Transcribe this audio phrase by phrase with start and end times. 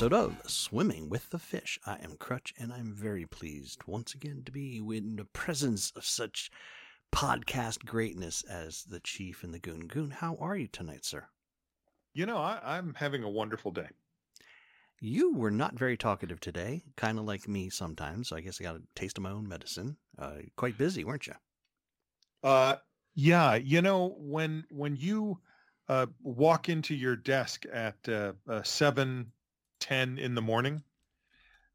[0.00, 1.78] episode of Swimming with the Fish.
[1.84, 6.06] I am Crutch, and I'm very pleased once again to be in the presence of
[6.06, 6.50] such
[7.12, 10.10] podcast greatness as the Chief and the Goon Goon.
[10.10, 11.26] How are you tonight, sir?
[12.14, 13.88] You know, I, I'm having a wonderful day.
[15.00, 18.28] You were not very talkative today, kind of like me sometimes.
[18.28, 19.98] So I guess I got a taste of my own medicine.
[20.18, 21.34] Uh, quite busy, weren't you?
[22.42, 22.76] Uh,
[23.14, 25.40] yeah, you know, when when you
[25.90, 29.32] uh, walk into your desk at uh, uh, seven
[29.80, 30.82] ten in the morning,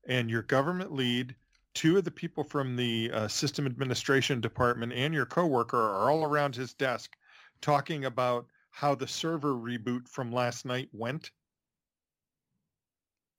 [0.08, 1.36] and your government lead,
[1.74, 6.24] two of the people from the uh, system administration department, and your coworker are all
[6.24, 7.16] around his desk,
[7.62, 11.32] talking about how the server reboot from last night went.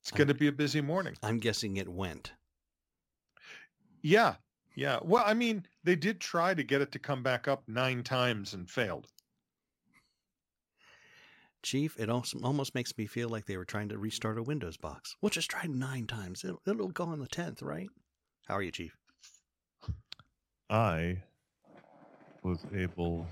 [0.03, 1.17] It's going to be a busy morning.
[1.23, 2.33] I'm guessing it went.
[4.03, 4.37] Yeah,
[4.77, 5.01] yeah.
[5.03, 8.55] Well, I mean, they did try to get it to come back up nine times
[8.55, 9.09] and failed.
[11.67, 14.77] Chief, it also almost makes me feel like they were trying to restart a Windows
[14.77, 15.17] box.
[15.21, 16.45] We'll just try nine times.
[16.45, 17.89] It'll, it'll go on the tenth, right?
[18.47, 18.97] How are you, Chief?
[20.71, 21.21] I
[22.45, 23.27] was able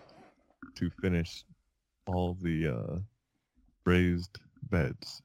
[0.74, 1.44] to finish
[2.06, 2.98] all the uh,
[3.84, 5.22] raised beds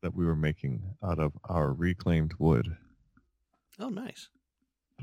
[0.00, 2.74] that we were making out of our reclaimed wood.
[3.78, 4.30] Oh, nice.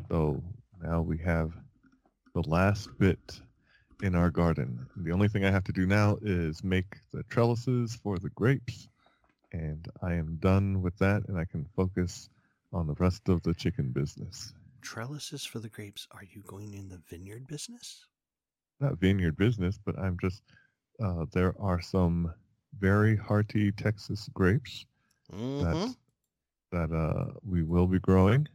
[0.10, 0.42] So
[0.82, 1.52] now we have
[2.34, 3.42] the last bit
[4.02, 4.88] in our garden.
[4.98, 8.88] The only thing I have to do now is make the trellises for the grapes,
[9.52, 12.30] and I am done with that, and I can focus
[12.72, 14.54] on the rest of the chicken business.
[14.82, 16.08] Trellises for the grapes.
[16.12, 18.06] Are you going in the vineyard business?
[18.80, 20.42] Not vineyard business, but I'm just,
[21.04, 22.34] uh, there are some
[22.80, 24.86] very hearty Texas grapes
[25.32, 25.64] Mm-hmm.
[25.64, 25.96] that
[26.72, 28.48] that uh, we will be growing,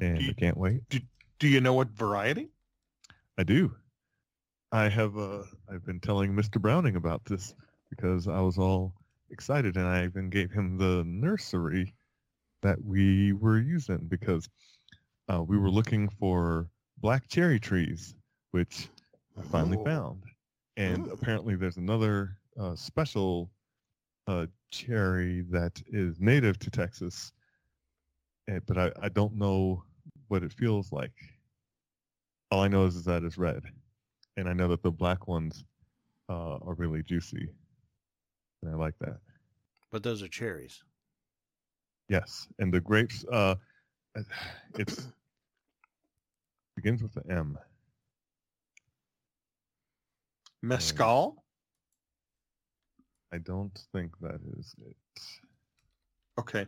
[0.00, 0.88] and Do you- I can't wait.
[0.88, 1.00] Do,
[1.40, 2.50] Do you know what variety?
[3.38, 3.76] I do.
[4.72, 5.16] I have.
[5.16, 6.60] Uh, I've been telling Mr.
[6.60, 7.54] Browning about this
[7.90, 8.94] because I was all
[9.30, 11.94] excited, and I even gave him the nursery
[12.62, 14.48] that we were using because
[15.32, 18.16] uh, we were looking for black cherry trees,
[18.52, 18.90] which
[19.38, 19.84] I finally Oh.
[19.84, 20.24] found.
[20.76, 23.50] And apparently, there's another uh, special
[24.26, 27.32] uh, cherry that is native to Texas,
[28.48, 29.84] eh, but I, I don't know
[30.28, 31.37] what it feels like.
[32.50, 33.62] All I know is, is that it's red,
[34.36, 35.64] and I know that the black ones
[36.30, 37.48] uh, are really juicy,
[38.62, 39.18] and I like that.
[39.90, 40.82] But those are cherries.
[42.08, 43.56] Yes, and the grapes, uh,
[44.78, 45.08] it's
[46.76, 47.58] begins with the M.
[50.62, 51.44] Mescal?
[53.32, 54.96] I don't think that is it.
[56.40, 56.64] Okay.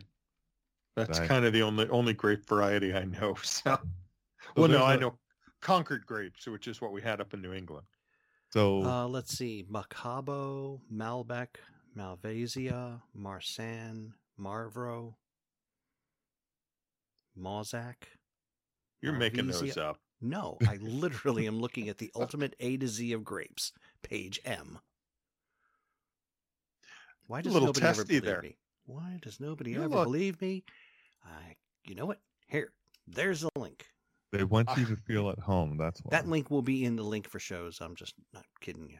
[0.95, 3.35] That's I- kind of the only only grape variety I know.
[3.43, 3.79] So,
[4.43, 5.17] So well, no, there's I a- know
[5.61, 7.85] Concord grapes, which is what we had up in New England.
[8.49, 9.65] So Uh, let's see.
[9.71, 11.57] Macabo, Malbec,
[11.95, 15.15] Malvasia, Marsanne, Marvro,
[17.37, 17.95] Mauzac.
[19.01, 19.99] You're making those up.
[20.19, 23.71] No, I literally am looking at the ultimate A to Z of grapes,
[24.03, 24.79] page M.
[27.25, 28.41] Why does nobody ever believe there.
[28.41, 28.57] me?
[28.85, 30.63] Why does nobody You ever look- believe me?
[31.23, 31.55] I,
[31.85, 32.19] you know what?
[32.47, 32.73] Here,
[33.07, 33.87] there's a link.
[34.31, 34.75] They want ah.
[34.77, 35.77] you to feel at home.
[35.77, 36.09] That's why.
[36.11, 37.79] That link will be in the link for shows.
[37.81, 38.99] I'm just not kidding you.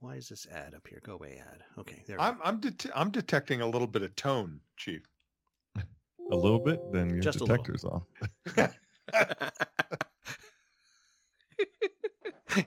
[0.00, 1.00] Why is this ad up here?
[1.04, 1.62] Go away, ad.
[1.78, 2.20] Okay, there.
[2.20, 2.38] I'm.
[2.44, 5.02] I'm det- I'm detecting a little bit of tone, Chief.
[5.76, 8.04] a little bit, then your Just a detector's off.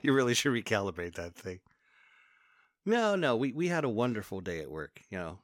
[0.02, 1.60] you really should recalibrate that thing.
[2.84, 5.00] No, no, we, we had a wonderful day at work.
[5.08, 5.38] You know,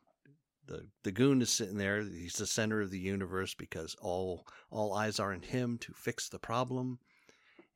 [0.69, 2.03] the the goon is sitting there.
[2.03, 6.29] He's the center of the universe because all all eyes are on him to fix
[6.29, 6.99] the problem,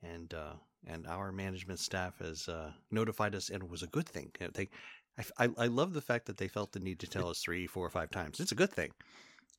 [0.02, 0.54] and uh,
[0.86, 4.30] and our management staff has uh, notified us, and it was a good thing.
[4.54, 4.68] They,
[5.18, 7.66] I, I I love the fact that they felt the need to tell us three,
[7.66, 8.40] four, or five times.
[8.40, 8.90] It's a good thing.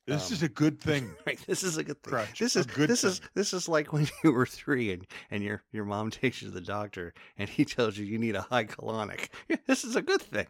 [0.06, 1.14] This Um, is a good thing.
[1.26, 1.38] Right.
[1.46, 2.12] This is a good thing.
[2.12, 5.42] Crutch, This is good this is this is like when you were three and, and
[5.42, 8.42] your your mom takes you to the doctor and he tells you you need a
[8.42, 9.28] high colonic.
[9.66, 10.46] This is a good thing.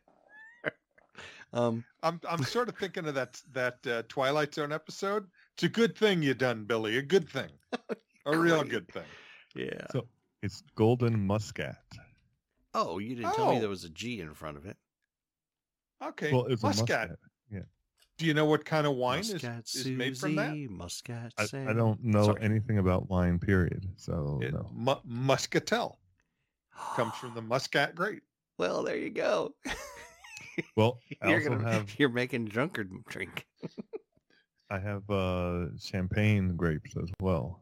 [1.54, 5.26] Um I'm I'm sort of thinking of that that uh, Twilight Zone episode.
[5.54, 6.98] It's a good thing you done, Billy.
[6.98, 7.48] A good thing.
[8.26, 9.04] A real good thing.
[9.54, 9.86] yeah.
[9.92, 10.06] So
[10.42, 11.76] it's golden muscat.
[12.72, 13.60] Oh, you didn't tell me Oh.
[13.60, 14.76] there was a G in front of it.
[16.02, 16.32] Okay.
[16.32, 17.06] Well, it's Muscat.
[17.06, 17.18] a muscat.
[18.16, 20.54] Do you know what kind of wine is, Muscat is made from that?
[20.70, 22.42] Muscat I, I don't know Sorry.
[22.42, 23.38] anything about wine.
[23.40, 23.88] Period.
[23.96, 24.70] So It, no.
[24.72, 25.98] mu- muscatel
[26.94, 28.22] comes from the muscat grape.
[28.56, 29.54] Well, there you go.
[30.76, 33.46] Well, I you're also gonna have you're making drunkard drink.
[34.70, 37.60] I have uh, champagne grapes as well.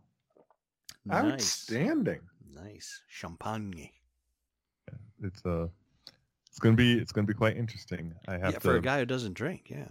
[1.04, 1.32] Nice.
[1.42, 2.20] Outstanding.
[2.54, 3.02] Nice.
[3.08, 3.90] Champagne.
[5.22, 5.68] It's a
[6.48, 8.14] it's gonna be it's gonna be quite interesting.
[8.28, 8.60] I have Yeah, to.
[8.60, 9.88] for a guy who doesn't drink, yeah.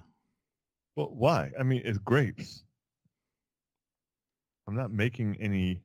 [0.96, 1.52] Well, why?
[1.60, 2.64] I mean, it's grapes.
[4.68, 5.82] I'm not making any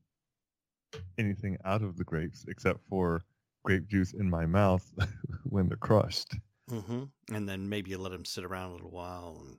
[1.18, 3.24] anything out of the grapes except for
[3.64, 4.84] grape juice in my mouth
[5.44, 6.34] when they're crushed.
[6.68, 9.58] Hmm And then maybe you let them sit around a little while, and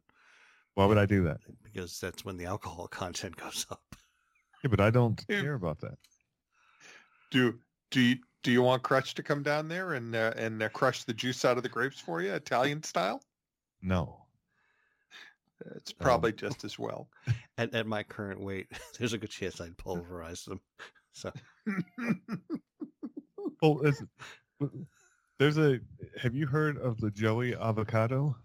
[0.75, 1.39] Why would I do that?
[1.63, 3.95] because that's when the alcohol content goes up.
[4.63, 5.41] Yeah, but I don't Yeah.
[5.41, 5.97] care about that.
[7.29, 7.61] Do
[7.91, 11.03] do you do you want Crutch to come down there and uh, and uh, crush
[11.03, 13.21] the juice out of the grapes for you, Italian style?
[13.81, 14.27] No.
[15.75, 17.09] It's Um, probably just as well.
[17.57, 18.67] At, at my current weight,
[18.99, 20.61] there's a good chance I'd pulverize them.
[21.13, 21.31] So
[23.85, 24.03] is,
[25.39, 25.79] there's a.
[26.21, 28.35] Have you heard of the Joey avocado?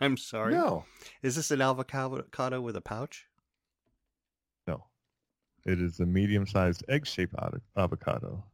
[0.00, 0.54] I'm sorry.
[0.54, 0.84] no,
[1.22, 3.26] Is this an avocado with a pouch?
[4.66, 4.84] No.
[5.64, 7.34] It is a medium-sized egg-shaped
[7.76, 8.44] avocado.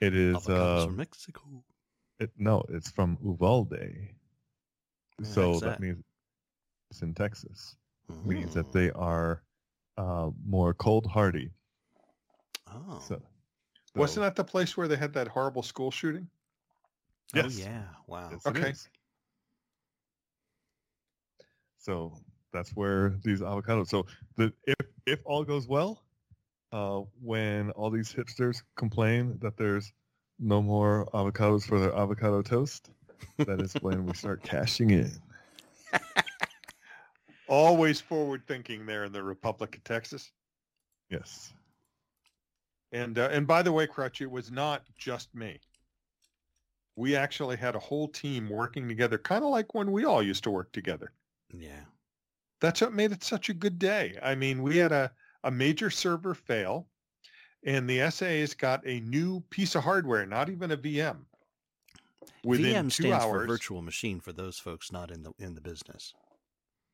[0.00, 0.36] It is.
[0.36, 0.48] Avocados
[0.82, 1.42] Uh, from Mexico.
[2.18, 3.70] it, no, it's from Uvalde.
[3.70, 4.08] Where
[5.22, 5.80] so that that?
[5.80, 6.02] means
[6.90, 7.76] it's in Texas.
[8.24, 8.72] Means that Mm.
[8.72, 9.42] they are
[9.96, 11.50] uh, more cold hardy.
[12.66, 12.98] Oh.
[13.06, 13.22] So,
[13.94, 16.28] wasn't that the place where they had that horrible school shooting?
[17.34, 17.58] oh Yes.
[17.58, 17.82] yeah.
[18.06, 18.30] Wow.
[18.32, 18.74] Yes, Okay.
[21.78, 22.12] So
[22.52, 23.88] that's where these avocados.
[23.88, 24.06] So
[24.36, 26.04] the if if all goes well,
[26.72, 29.92] uh, when all these hipsters complain that there's
[30.38, 32.90] no more avocados for their avocado toast,
[33.38, 35.12] that is when we start cashing in.
[37.48, 40.32] Always forward thinking there in the Republic of Texas.
[41.10, 41.52] Yes.
[42.92, 45.58] And uh, and by the way, Crutch, it was not just me.
[46.94, 50.44] We actually had a whole team working together, kind of like when we all used
[50.44, 51.12] to work together.
[51.50, 51.84] Yeah.
[52.60, 54.18] That's what made it such a good day.
[54.22, 55.10] I mean, we had a,
[55.42, 56.86] a major server fail,
[57.64, 61.24] and the SAs got a new piece of hardware, not even a VM.
[62.44, 63.42] Within VM two stands hours.
[63.42, 66.12] for virtual machine for those folks not in the in the business.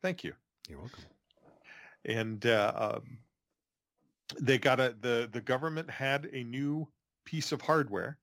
[0.00, 0.32] Thank you.
[0.68, 1.04] You're welcome.
[2.04, 3.18] and uh, um,
[4.40, 6.88] they got a the the government had a new
[7.24, 8.18] piece of hardware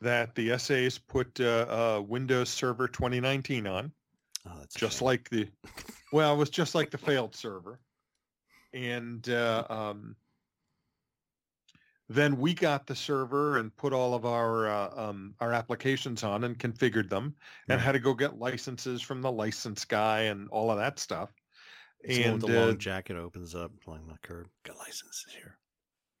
[0.00, 3.92] that the SAs put uh, uh, Windows Server 2019 on,
[4.46, 5.48] Oh, that's just like the
[6.12, 7.80] well, it was just like the failed server,
[8.72, 10.16] and uh, um,
[12.08, 16.44] then we got the server and put all of our uh, um, our applications on
[16.44, 17.36] and configured them,
[17.68, 17.84] and Right.
[17.84, 21.32] had to go get licenses from the license guy and all of that stuff.
[22.02, 24.48] It's and with the uh, long jacket opens up along the curb.
[24.64, 25.58] Got licenses here,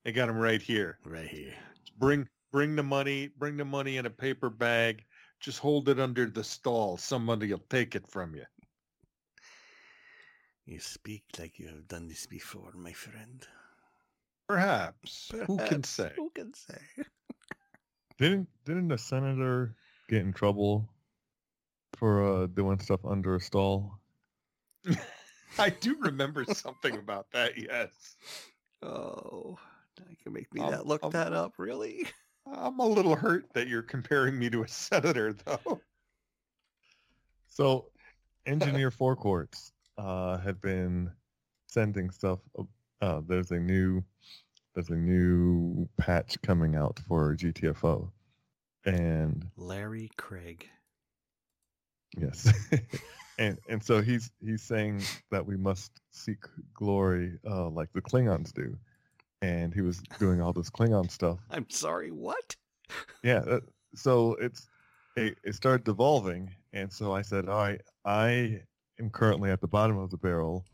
[0.04, 0.98] they got them right here.
[1.04, 1.54] right here.
[1.98, 5.04] bring bring the money bring the money in a paper bag
[5.40, 8.44] just hold it under the stall somebody will take it from you
[10.66, 13.46] You speak like you have done this before, my friend.
[14.48, 16.78] perhaps, who can say Who can say?
[18.18, 19.74] Didn't didn't the senator
[20.08, 20.88] get in trouble
[21.96, 23.98] for uh, doing stuff under a stall?
[25.58, 28.16] i do remember something about that yes
[28.82, 29.58] Oh,
[30.08, 32.06] you can make me Um, that look um, that up, really?
[32.52, 35.80] i'm a little hurt that you're comparing me to a senator though
[37.46, 37.86] So,
[38.46, 41.10] Engineer Forecourts uh, had been
[41.66, 42.38] sending stuff.
[43.02, 44.02] Uh, there's a new
[44.74, 48.10] there's a new patch coming out for GTFO,
[48.86, 50.68] and Larry Craig.
[52.16, 52.52] Yes,
[53.38, 56.38] and and so he's he's saying that we must seek
[56.74, 58.76] glory uh, like the Klingons do,
[59.42, 61.38] and he was doing all this Klingon stuff.
[61.50, 62.56] I'm sorry, what?
[63.22, 63.62] Yeah, that,
[63.94, 64.68] so it's
[65.16, 68.60] it, it started devolving, and so I said, all right, I
[68.98, 70.64] am currently at the bottom of the barrel,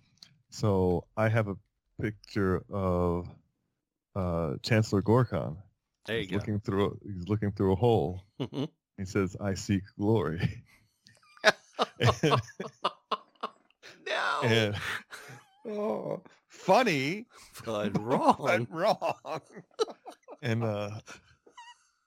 [0.50, 1.56] so I have a
[2.00, 3.28] picture of
[4.14, 5.56] uh, Chancellor Gorkon.
[6.06, 6.36] There you he's go.
[6.36, 6.98] looking through.
[7.04, 8.24] He's looking through a hole.
[8.98, 10.62] He says, "I seek glory."
[12.00, 12.12] and,
[14.06, 14.40] no.
[14.42, 14.76] and
[15.68, 17.26] oh funny
[17.64, 18.36] but wrong.
[18.38, 19.14] but wrong.
[19.24, 19.40] wrong
[20.42, 20.90] and uh,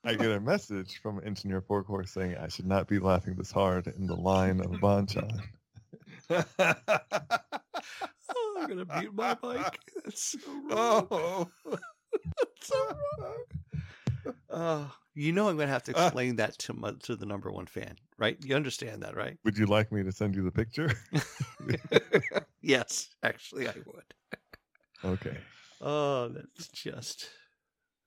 [0.03, 3.87] I get a message from Engineer Forecourt saying I should not be laughing this hard
[3.87, 5.41] in the line of Bonchan.
[6.29, 6.43] oh,
[8.57, 9.79] I'm gonna mute my mic.
[10.03, 11.07] That's so wrong.
[11.11, 13.43] oh That's so wrong.
[14.49, 16.05] Uh, you know I'm gonna have to Uh.
[16.05, 18.37] explain that to my, to the number one fan, right?
[18.43, 19.37] You understand that, right?
[19.43, 20.91] Would you like me to send you the picture?
[22.61, 24.13] yes, actually, I would.
[25.05, 25.37] okay.
[25.81, 27.29] Oh, that's just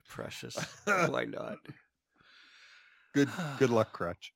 [0.09, 0.57] precious.
[0.85, 1.59] Why not?
[3.15, 3.29] good
[3.59, 4.33] good luck crutch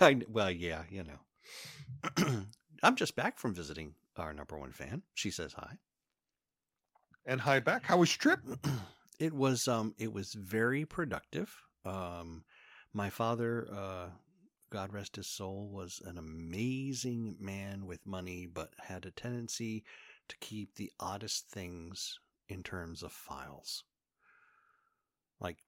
[0.00, 2.44] I, well, yeah, you know.
[2.82, 5.02] I'm just back from visiting our number one fan.
[5.14, 5.78] She says hi.
[7.26, 8.40] and hi back how was your trip
[9.24, 11.50] it was um it was very productive.
[11.84, 12.44] Um
[12.96, 14.08] My father, uh,
[14.70, 19.82] God rest his soul, was an amazing man with money, but had a tendency
[20.28, 23.84] to keep the oddest things in terms of files.
[25.40, 25.58] Like,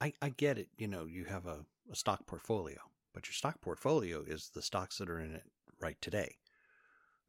[0.00, 2.78] I, I get it, you know, you have a, a stock portfolio,
[3.12, 5.46] but your stock portfolio is the stocks that are in it
[5.80, 6.36] right today.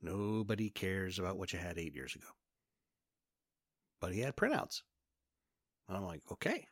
[0.01, 2.29] Nobody cares about what you had eight years ago.
[3.99, 4.83] But he had printouts.
[5.87, 6.67] And I'm like, okay.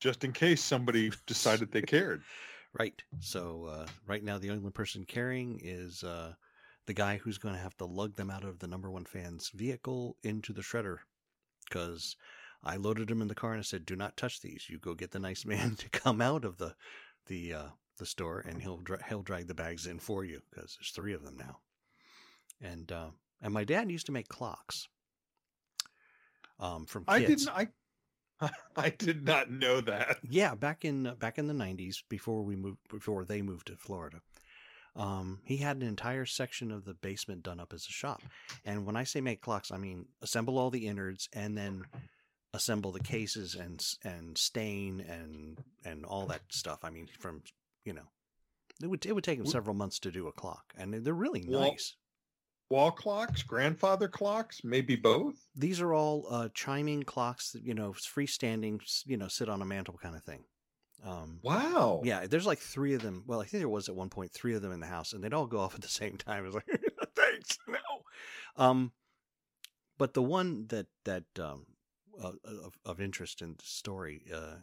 [0.00, 2.22] Just in case somebody decided they cared.
[2.78, 3.02] Right.
[3.20, 6.34] So uh, right now, the only person caring is uh,
[6.86, 9.48] the guy who's going to have to lug them out of the number one fan's
[9.54, 10.98] vehicle into the shredder.
[11.66, 12.14] Because
[12.62, 14.66] I loaded him in the car and I said, "Do not touch these.
[14.68, 16.74] You go get the nice man to come out of the
[17.26, 17.68] the uh,
[17.98, 21.14] the store, and he'll dra- he'll drag the bags in for you because there's three
[21.14, 21.58] of them now."
[22.60, 24.88] And uh, and my dad used to make clocks.
[26.60, 27.08] Um, from kids.
[27.08, 27.48] I didn't.
[27.48, 27.68] I
[28.76, 30.18] I did not know that.
[30.28, 33.76] Yeah, back in uh, back in the '90s, before we moved, before they moved to
[33.76, 34.20] Florida,
[34.96, 38.22] um, he had an entire section of the basement done up as a shop.
[38.64, 41.84] And when I say make clocks, I mean assemble all the innards and then
[42.54, 46.80] assemble the cases and and stain and and all that stuff.
[46.82, 47.42] I mean, from
[47.84, 48.08] you know,
[48.82, 51.44] it would it would take him several months to do a clock, and they're really
[51.46, 51.94] Well, nice.
[52.70, 55.36] Wall clocks, grandfather clocks, maybe both.
[55.56, 59.98] These are all uh, chiming clocks you know, freestanding, you know, sit on a mantle
[60.02, 60.44] kind of thing.
[61.04, 62.02] Um, Wow.
[62.04, 63.24] Yeah, there's like three of them.
[63.26, 65.22] Well, I think there was at one point three of them in the house, and
[65.22, 66.44] they'd all go off at the same time.
[66.44, 66.66] It's like,
[67.14, 67.78] thanks, no.
[68.56, 68.92] Um,
[69.96, 71.66] but the one that that um
[72.22, 74.56] uh, of of interest in the story, uh,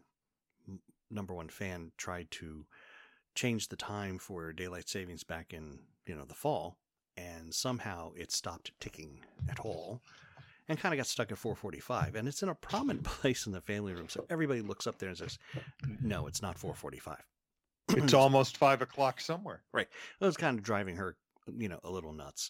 [1.10, 2.66] number one fan tried to
[3.36, 6.78] change the time for daylight savings back in you know the fall,
[7.18, 9.20] and somehow it stopped ticking
[9.50, 10.02] at all.
[10.68, 13.62] And kind of got stuck at 4:45, and it's in a prominent place in the
[13.62, 14.10] family room.
[14.10, 15.38] So everybody looks up there and says,
[16.02, 17.18] "No, it's not 4:45."
[17.90, 19.62] It's almost five o'clock somewhere.
[19.72, 19.88] Right.
[20.20, 21.18] It was kind of driving her,
[21.56, 22.50] you know, a little nuts.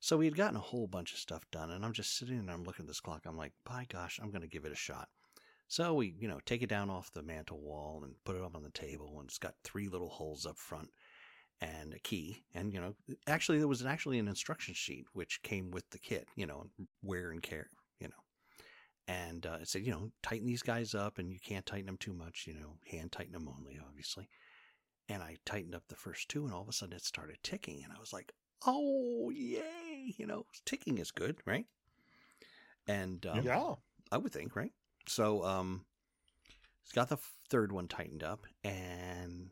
[0.00, 2.50] So we had gotten a whole bunch of stuff done, and I'm just sitting and
[2.50, 3.26] I'm looking at this clock.
[3.26, 5.08] I'm like, by gosh, I'm going to give it a shot.
[5.68, 8.54] So we, you know, take it down off the mantle wall and put it up
[8.54, 10.90] on the table, and it's got three little holes up front
[11.60, 12.44] and a key.
[12.54, 12.94] And you know,
[13.26, 16.66] actually, there was actually an instruction sheet which came with the kit, you know,
[17.02, 17.70] wear and care,
[18.00, 18.14] you know.
[19.08, 21.96] And uh, it said, you know, tighten these guys up, and you can't tighten them
[21.96, 24.28] too much, you know, hand tighten them only, obviously
[25.08, 27.82] and I tightened up the first two, and all of a sudden it started ticking,
[27.84, 28.32] and I was like,
[28.66, 31.66] "Oh, yay!" You know, ticking is good, right?
[32.86, 33.74] And um, yeah.
[34.10, 34.72] I would think, right?
[35.06, 35.84] So, um,
[36.82, 39.50] it's got the third one tightened up, and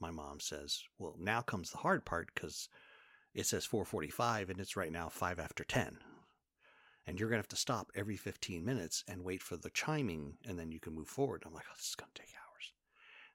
[0.00, 2.68] my mom says, "Well, now comes the hard part because
[3.34, 5.98] it says 4:45, and it's right now five after 10.
[7.06, 10.58] And you're gonna have to stop every 15 minutes and wait for the chiming, and
[10.58, 11.42] then you can move forward.
[11.44, 12.72] I'm like, oh, this is gonna take hours.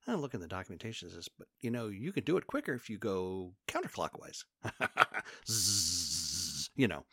[0.05, 2.47] And I look in the documentation, it says, but you know, you can do it
[2.47, 4.45] quicker if you go counterclockwise.
[5.49, 7.05] Zzz, you know.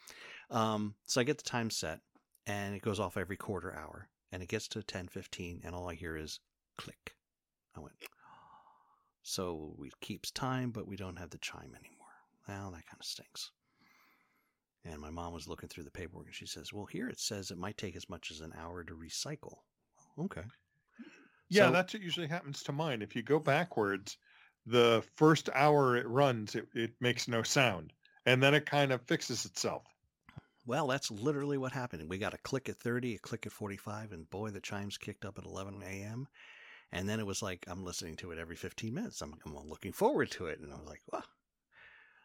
[0.51, 2.01] Um, so I get the time set
[2.47, 5.95] and it goes off every quarter hour and it gets to 10:15 and all I
[5.95, 6.41] hear is
[6.79, 7.17] click.
[7.77, 7.99] I went
[9.29, 12.07] so it keeps time but we don't have the chime anymore.
[12.49, 13.51] Well, that kind of stinks.
[14.85, 17.51] And my mom was looking through the paperwork and she says, "Well, here it says
[17.51, 19.57] it might take as much as an hour to recycle."
[20.17, 20.45] Okay.
[21.49, 23.03] Yeah, So- that's what usually happens to mine.
[23.03, 24.17] If you go backwards,
[24.65, 27.93] the first hour it runs, it, it makes no sound.
[28.27, 29.85] And then it kind of fixes itself.
[30.67, 32.09] Well, that's literally what happened.
[32.09, 35.25] We got a click at 30, a click at 45, and boy, the chimes kicked
[35.25, 36.27] up at 11 a.m.
[36.93, 39.21] And then it was like, I'm listening to it every 15 minutes.
[39.21, 40.61] I'm, I'm looking forward to it.
[40.61, 41.23] And I was like, wow.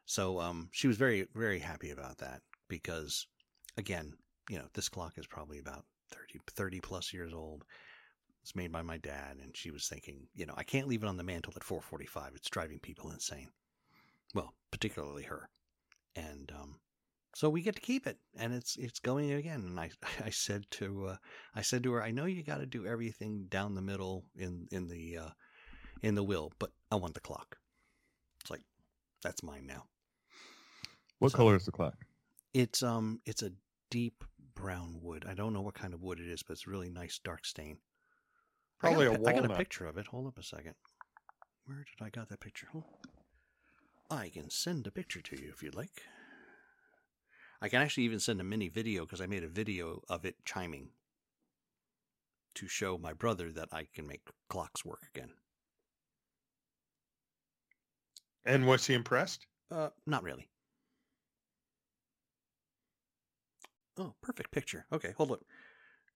[0.05, 3.27] So um, she was very, very happy about that because,
[3.77, 4.13] again,
[4.49, 7.63] you know, this clock is probably about 30, 30 plus years old.
[8.43, 9.37] It's made by my dad.
[9.41, 12.33] And she was thinking, you know, I can't leave it on the mantle at 445.
[12.35, 13.49] It's driving people insane.
[14.33, 15.49] Well, particularly her.
[16.15, 16.79] And um,
[17.33, 19.89] so we get to keep it and it's it's going again and i
[20.25, 21.15] i said to uh,
[21.55, 24.67] i said to her i know you got to do everything down the middle in
[24.71, 25.29] in the uh,
[26.01, 27.57] in the will but i want the clock.
[28.41, 28.63] It's like
[29.23, 29.85] that's mine now.
[31.19, 31.95] What So- color is the clock?
[32.53, 33.51] it's um it's a
[33.89, 34.23] deep
[34.55, 35.25] brown wood.
[35.27, 37.77] I don't know what kind of wood it is but it's really nice dark stain.
[38.79, 40.07] Probably I a got, pi- I got a picture of it.
[40.07, 40.73] Hold up a second.
[41.65, 42.67] Where did i got that picture?
[42.71, 42.83] Hold-
[44.09, 46.01] i can send a picture to you if you'd like
[47.61, 50.35] I can actually even send a mini video because I made a video of it
[50.45, 50.89] chiming
[52.55, 55.31] to show my brother that I can make clocks work again.
[58.45, 59.45] And was he impressed?
[59.69, 60.49] Uh, not really.
[63.97, 64.85] Oh, perfect picture.
[64.91, 65.41] Okay, hold up.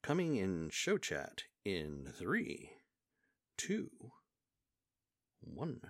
[0.02, 2.72] Coming in show chat in three,
[3.58, 3.92] two,
[5.42, 5.82] One.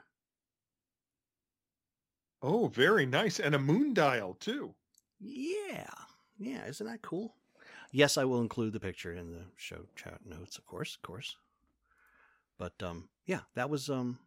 [2.42, 3.40] Oh, very nice.
[3.40, 4.76] And a moon dial too.
[5.20, 5.90] Yeah.
[6.38, 7.36] Yeah, isn't that cool?
[7.92, 11.38] Yes, I will include the picture in the show chat notes, of course, of course.
[12.58, 14.20] But um yeah, that was um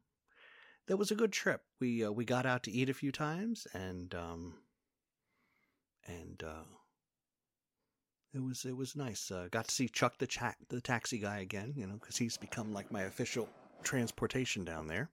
[0.87, 1.63] that was a good trip.
[1.81, 4.55] We uh, we got out to eat a few times and um
[6.07, 6.65] and uh
[8.35, 9.31] it was it was nice.
[9.31, 12.37] Uh, got to see Chuck the cha- the taxi guy again, you know, because he's
[12.37, 13.49] become like my official
[13.83, 15.11] transportation down there,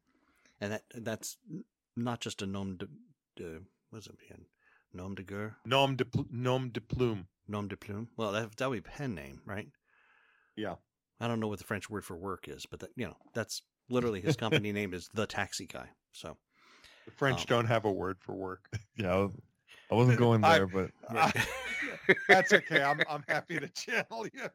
[0.60, 1.38] and that that's
[1.96, 2.88] not just a nom de,
[3.36, 4.16] de what's it?
[4.96, 7.28] Nom de guerre, Nom de pl- nom de plume.
[7.50, 8.08] nom de plume.
[8.18, 9.68] Well, that that would be pen name, right?
[10.56, 10.76] Yeah.
[11.20, 13.62] I don't know what the French word for work is, but that you know that's
[13.90, 15.90] literally his company name is the taxi guy.
[16.14, 16.38] So
[17.06, 18.70] The French Um, don't have a word for work.
[18.98, 19.32] Yeah, I, was,
[19.92, 20.92] I wasn't going I- there, but
[22.30, 22.82] That's okay.
[22.82, 24.50] I'm I'm happy to channel you.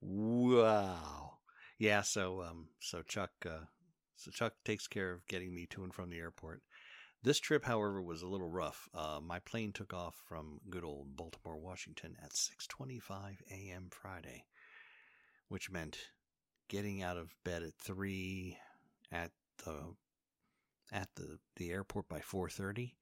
[0.00, 1.34] Wow.
[1.78, 3.64] Yeah, so um so Chuck uh
[4.16, 6.62] so Chuck takes care of getting me to and from the airport.
[7.22, 8.88] This trip, however, was a little rough.
[8.92, 13.88] Uh, my plane took off from good old Baltimore, Washington at 6:25 a.m.
[13.90, 14.46] Friday,
[15.48, 15.98] which meant
[16.68, 18.58] getting out of bed at 3
[19.10, 19.30] at
[19.64, 19.94] the
[20.90, 22.96] at the the airport by 4:30.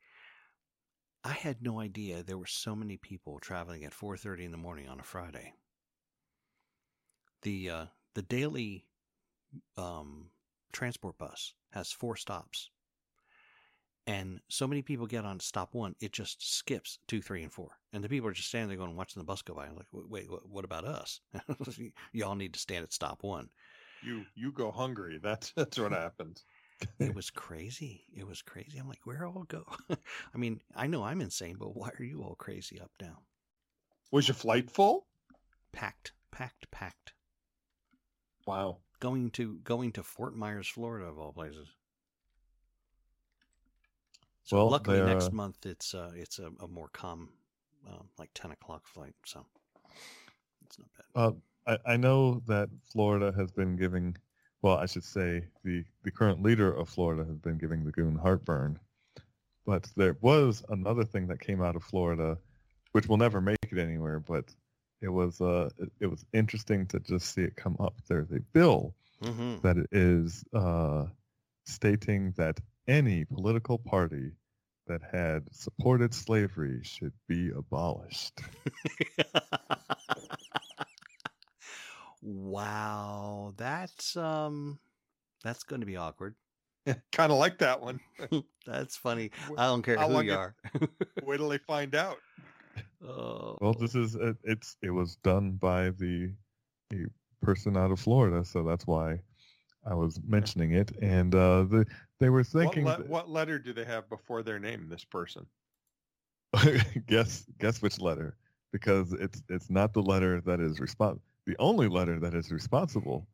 [1.25, 4.89] I had no idea there were so many people traveling at 4:30 in the morning
[4.89, 5.55] on a Friday
[7.43, 8.87] the uh, the daily
[9.77, 10.31] um,
[10.73, 12.71] transport bus has four stops,
[14.06, 17.71] and so many people get on stop one, it just skips two, three, and four,
[17.93, 19.67] and the people are just standing there going watching the bus go by.
[19.67, 21.21] I'm like, wait, what, what about us?
[22.13, 23.49] Y'all need to stand at stop one.
[24.02, 25.19] You you go hungry.
[25.23, 26.45] That's that's what happens.
[26.99, 28.04] It was crazy.
[28.17, 28.78] It was crazy.
[28.78, 29.65] I'm like, where all go?
[29.91, 33.19] I mean, I know I'm insane, but why are you all crazy up down?
[34.10, 35.06] Was your flight full?
[35.73, 37.13] Packed, packed, packed.
[38.47, 38.78] Wow.
[38.99, 41.69] Going to going to Fort Myers, Florida, of all places.
[44.50, 47.28] So Well, luckily next uh, month it's uh it's a, a more calm,
[47.89, 49.15] um, like ten o'clock flight.
[49.25, 49.47] So
[50.67, 51.06] it's not bad.
[51.15, 51.32] uh,
[51.67, 54.17] I, I know that Florida has been giving,
[54.63, 58.17] well, I should say the, the current leader of Florida has been giving the goon
[58.17, 58.78] heartburn.
[59.67, 62.39] But there was another thing that came out of Florida,
[62.93, 64.52] which will never make it anywhere, but
[65.00, 67.95] it was uh, it, it was interesting to just see it come up.
[68.08, 69.58] There's a bill Mm-hmm.
[69.63, 71.06] that is uh,
[71.67, 72.58] stating that
[72.89, 74.32] any political party
[74.86, 78.40] that had supported slavery should be abolished.
[82.23, 84.78] wow, that's um,
[85.45, 86.34] that's going to be awkward.
[87.12, 88.00] kind of like that one.
[88.66, 89.30] That's funny.
[89.58, 90.54] I don't care how who you are.
[91.23, 92.19] Wait till they find out.
[93.06, 96.32] oh, Well, this is it, it's it was done by the
[96.93, 97.06] a
[97.43, 99.21] person out of Florida, so that's why
[99.86, 100.93] I was mentioning it.
[101.00, 101.86] And uh, the
[102.19, 104.88] they were thinking, uh, le- what letter do they have before their name?
[104.88, 105.47] This person.
[107.06, 108.36] guess guess which letter?
[108.73, 113.26] Because it's it's not the letter that is respons the only letter that is responsible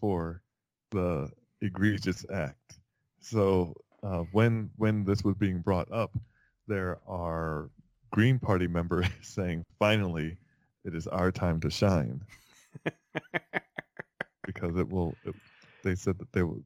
[0.00, 0.42] for
[0.90, 2.78] the egregious act.
[3.20, 6.16] So uh, when when this was being brought up,
[6.66, 7.70] there are
[8.10, 10.36] Green Party members saying, "Finally,
[10.84, 12.22] it is our time to shine,"
[14.44, 15.14] because it will.
[15.24, 15.34] It,
[15.82, 16.64] they said that they will,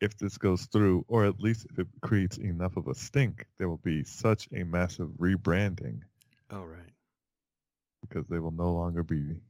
[0.00, 3.68] if this goes through, or at least if it creates enough of a stink, there
[3.68, 6.00] will be such a massive rebranding
[6.50, 6.92] oh right.
[8.00, 9.40] because they will no longer be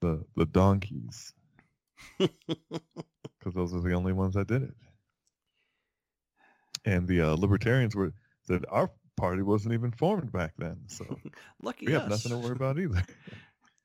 [0.00, 1.34] the the donkeys
[2.18, 4.74] because those are the only ones that did it.
[6.84, 11.20] And the uh, libertarians were said our party wasn't even formed back then, so
[11.62, 11.94] Lucky we us.
[11.94, 13.04] have nothing to worry about either.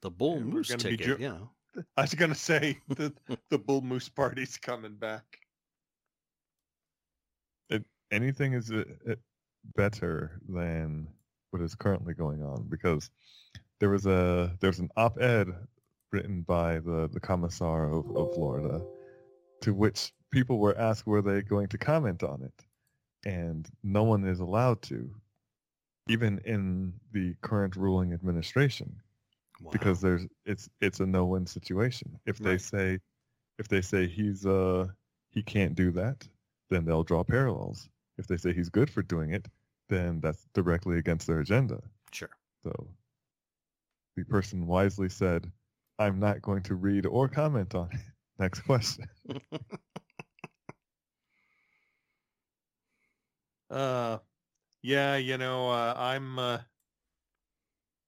[0.01, 1.51] The bull Yeah, moose gonna be ticket, ju- you know.
[1.97, 3.13] I was gonna say the
[3.49, 5.23] the Bull Moose party's coming back.
[8.11, 9.15] Anything is uh, uh,
[9.75, 11.07] better than
[11.49, 13.09] what is currently going on because
[13.79, 15.47] there was a there's an op-ed
[16.11, 18.81] written by the the commissar of, of Florida
[19.61, 24.25] to which people were asked were they going to comment on it and no one
[24.25, 25.09] is allowed to
[26.07, 28.95] even in the current ruling administration
[29.71, 32.19] because there's it's it's a no-win situation.
[32.25, 32.61] If they Right.
[32.61, 32.99] say
[33.57, 34.87] if they say he's uh
[35.31, 36.27] he can't do that
[36.69, 37.89] then they'll draw parallels.
[38.17, 39.47] If they say he's good for doing it
[39.89, 41.81] then that's directly against their agenda.
[42.11, 42.29] Sure.
[42.63, 42.87] so
[44.15, 45.51] the person wisely said
[45.99, 47.99] i'm not going to read or comment on it.
[48.39, 49.05] Next question.
[53.69, 54.19] Uh,
[54.81, 56.59] yeah, you know, uh, I'm uh,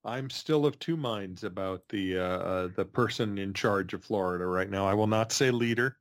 [0.06, 4.46] I'm still of two minds about the uh, uh, the person in charge of Florida
[4.46, 4.88] right now.
[4.88, 5.98] I will not say leader.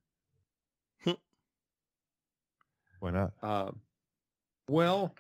[3.01, 3.33] Why not?
[3.43, 3.71] Uh,
[4.69, 5.15] well,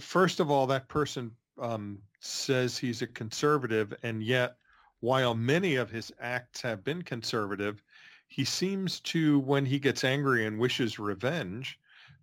[0.00, 4.56] first of all, that person um, says he's a conservative, and yet,
[5.00, 7.82] while many of his acts have been conservative,
[8.28, 11.78] he seems to, when he gets angry and wishes revenge,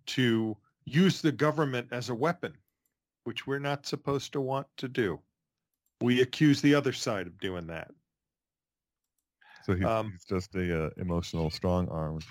[0.06, 2.54] to use the government as a weapon,
[3.24, 5.20] which we're not supposed to want to do.
[6.00, 7.90] We accuse the other side of doing that.
[9.64, 12.24] So he's, Um, he's just a uh, emotional, strong-armed,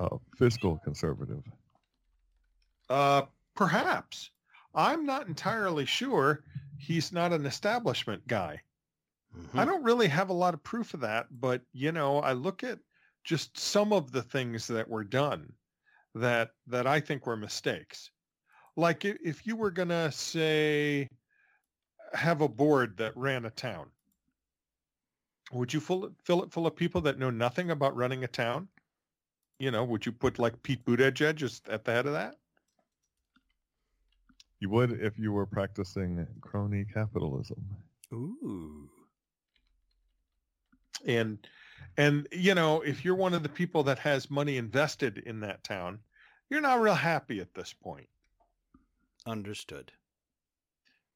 [0.00, 1.42] uh, fiscal conservative.
[2.88, 3.22] Uh,
[3.54, 4.30] perhaps.
[4.74, 6.44] I'm not entirely sure
[6.78, 8.62] he's not an establishment guy.
[9.36, 9.58] Mhm.
[9.58, 12.64] I don't really have a lot of proof of that, but you know, I look
[12.64, 12.80] at
[13.24, 15.52] just some of the things that were done
[16.14, 18.10] that that I think were mistakes.
[18.76, 21.08] Like i- if you were going to say
[22.12, 23.90] have a board that ran a town,
[25.52, 28.28] would you fill it, fill it full of people that know nothing about running a
[28.28, 28.68] town?
[29.58, 32.36] You know, would you put like Pete Buttigieg just at the head of that?
[34.60, 37.62] You would if you were practicing crony capitalism.
[38.12, 38.88] Ooh.
[41.06, 41.46] and
[41.96, 45.62] and you know if you're one of the people that has money invested in that
[45.64, 45.98] town
[46.48, 48.08] you're not real happy at this point
[49.26, 49.92] Understood.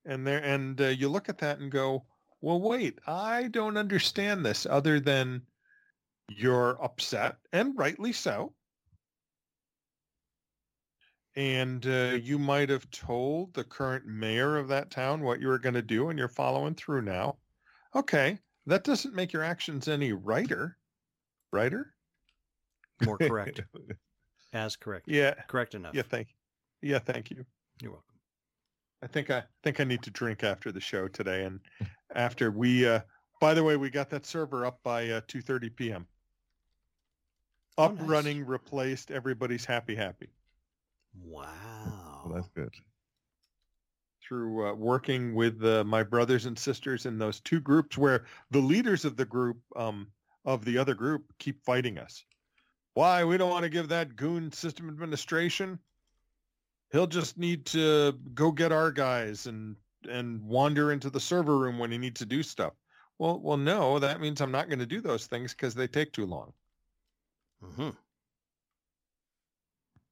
[0.04, 2.04] and there and uh, you look at that and go
[2.40, 5.42] well wait i don't understand this other than
[6.28, 8.54] you're upset and rightly so
[11.36, 15.58] and uh, you might have told the current mayor of that town what you were
[15.58, 17.36] going to do and you're following through now
[17.94, 20.76] okay that doesn't make your actions any righter
[21.52, 21.94] righter
[23.04, 23.60] More correct.
[24.52, 25.06] As correct.
[25.08, 25.94] yeah Correct enough.
[25.94, 26.90] yeah thank you.
[26.90, 27.44] yeah thank you
[27.80, 28.04] You're welcome.
[29.02, 31.60] I think I think I need to drink after the show today, and
[32.14, 32.86] after we.
[32.86, 33.00] Uh,
[33.40, 36.06] by the way, we got that server up by uh, two thirty p.m.
[37.76, 38.08] Oh, Up, nice.
[38.08, 39.10] running, replaced.
[39.12, 40.28] Everybody's happy, happy
[41.22, 42.22] Wow.
[42.24, 42.74] Well, that's good.
[44.22, 48.58] through uh, working with uh, my brothers and sisters in those two groups, where the
[48.58, 50.08] leaders of the group um,
[50.44, 52.24] of the other group keep fighting us.
[52.94, 55.78] Why we don't want to give that goon system administration?
[56.90, 59.76] He'll just need to go get our guys and
[60.08, 62.72] and wander into the server room when he needs to do stuff.
[63.18, 66.12] Well, well, no, that means I'm not going to do those things because they take
[66.12, 66.52] too long.
[67.64, 67.90] Mm-hmm.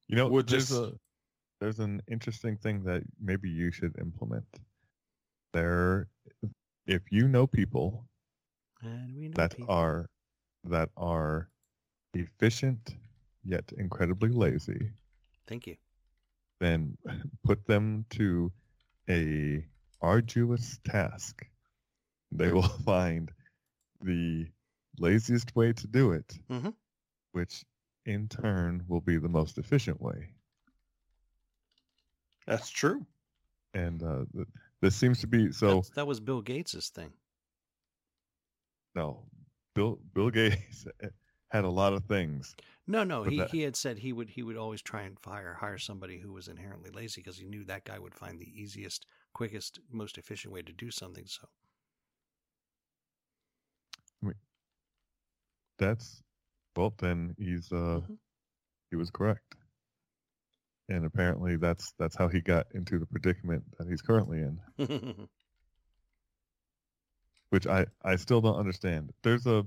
[0.07, 0.93] You know, We'll there's just- a
[1.59, 4.45] there's an interesting thing that maybe you should implement.
[5.53, 6.07] There,
[6.85, 8.05] if you know people
[8.83, 9.73] And we know that people.
[9.73, 10.09] are
[10.65, 11.49] that are
[12.13, 12.95] efficient
[13.43, 14.91] yet incredibly lazy,
[15.47, 15.77] Thank you.
[16.59, 16.97] Then
[17.43, 18.51] put them to
[19.09, 19.65] a
[20.01, 21.45] arduous task.
[22.31, 23.31] They will find
[24.01, 24.47] the
[24.99, 26.73] laziest way to do it, Mhm.
[27.31, 27.63] which
[28.05, 30.33] in turn will be the most efficient way.
[32.45, 33.05] That's true.
[33.73, 34.47] And uh, th-
[34.81, 35.67] this seems to be so.
[35.67, 37.11] That's- that was Bill Gates's thing.
[38.95, 39.25] No,
[39.75, 40.87] Bill Bill Gates
[41.51, 42.55] had a lot of things.
[42.87, 45.53] No, no, he, that- he had said he would he would always try and fire
[45.53, 49.05] hire somebody who was inherently lazy because he knew that guy would find the easiest,
[49.31, 51.27] quickest, most efficient way to do something.
[51.27, 51.49] So
[54.21, 54.35] wait,
[55.79, 56.21] That's
[56.75, 58.19] well, then he's uh Mhm.
[58.91, 59.55] he was correct.
[60.89, 64.59] And apparently that's that's how he got into the predicament that he's currently in.
[67.49, 69.13] which I, I still don't understand.
[69.23, 69.65] There's a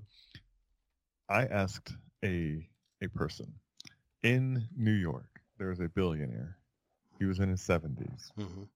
[1.30, 2.68] I asked a
[3.02, 3.52] a person
[4.22, 5.40] in New York.
[5.58, 6.56] There's a billionaire.
[7.18, 8.68] He was in his 70s Mhm.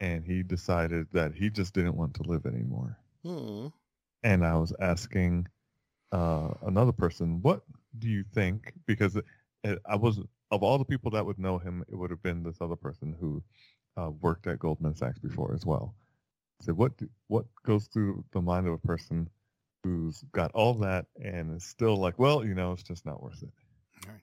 [0.00, 2.96] and he decided that he just didn't want to live anymore.
[3.24, 3.72] Mhm.
[4.22, 5.46] And I was asking
[6.12, 7.62] uh, another person, what
[7.98, 8.72] do you think?
[8.86, 9.24] Because it,
[9.62, 10.18] it, I was
[10.50, 13.14] of all the people that would know him, it would have been this other person
[13.20, 13.42] who
[13.96, 15.94] uh, worked at Goldman Sachs before as well.
[16.60, 19.28] I said, what do, what goes through the mind of a person
[19.84, 23.42] who's got all that and is still like, well, you know, it's just not worth
[23.42, 23.50] it.
[24.06, 24.22] All right.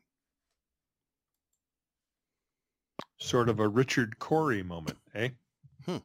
[3.19, 5.29] Sort of a Richard Cory moment, eh?
[5.85, 5.97] Hmm.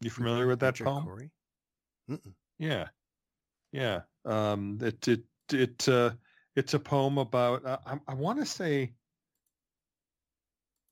[0.00, 1.04] You familiar with that Richard poem?
[1.04, 1.30] Cory?
[2.10, 2.34] Mm-mm.
[2.58, 2.88] Yeah,
[3.72, 4.02] yeah.
[4.24, 6.10] Um, it it it uh,
[6.54, 7.64] it's a poem about.
[7.64, 8.92] Uh, I, I want to say.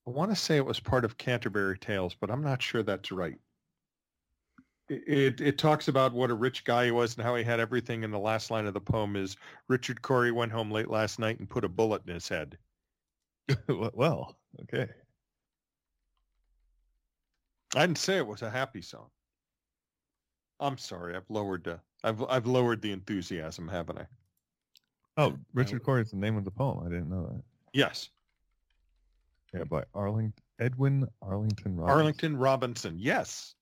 [0.07, 3.13] I want to say it was part of Canterbury Tales, but I'm not sure that's
[3.13, 3.39] right.
[4.89, 7.61] It, it it talks about what a rich guy he was and how he had
[7.61, 8.05] everything.
[8.05, 9.37] And the last line of the poem is
[9.69, 12.59] Richard Cory went home late last night and put a bullet in his head.
[13.69, 14.89] well, okay.
[17.77, 19.09] I didn't say it was a happy song.
[20.61, 21.17] I'm sorry.
[21.17, 24.07] I've lowered the I've I've lowered the enthusiasm, haven't I?
[25.17, 26.87] Oh, Richard uh, Cory is the name of the poem.
[26.87, 27.43] I didn't know that.
[27.73, 28.11] Yes,
[29.53, 31.97] Yeah, by Arling Edwin Arlington Robbins.
[31.97, 32.97] Arlington Robinson.
[32.99, 33.55] Yes,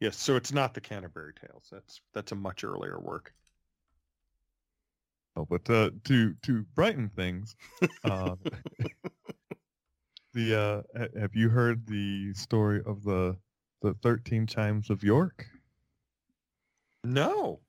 [0.00, 0.16] yes.
[0.16, 1.68] So it's not the Canterbury Tales.
[1.70, 3.32] That's that's a much earlier work.
[5.40, 7.56] Oh, but uh, to to brighten things,
[8.04, 8.36] uh,
[10.34, 13.38] the uh, have you heard the story of the
[13.80, 15.46] the thirteen chimes of York?
[17.04, 17.60] No.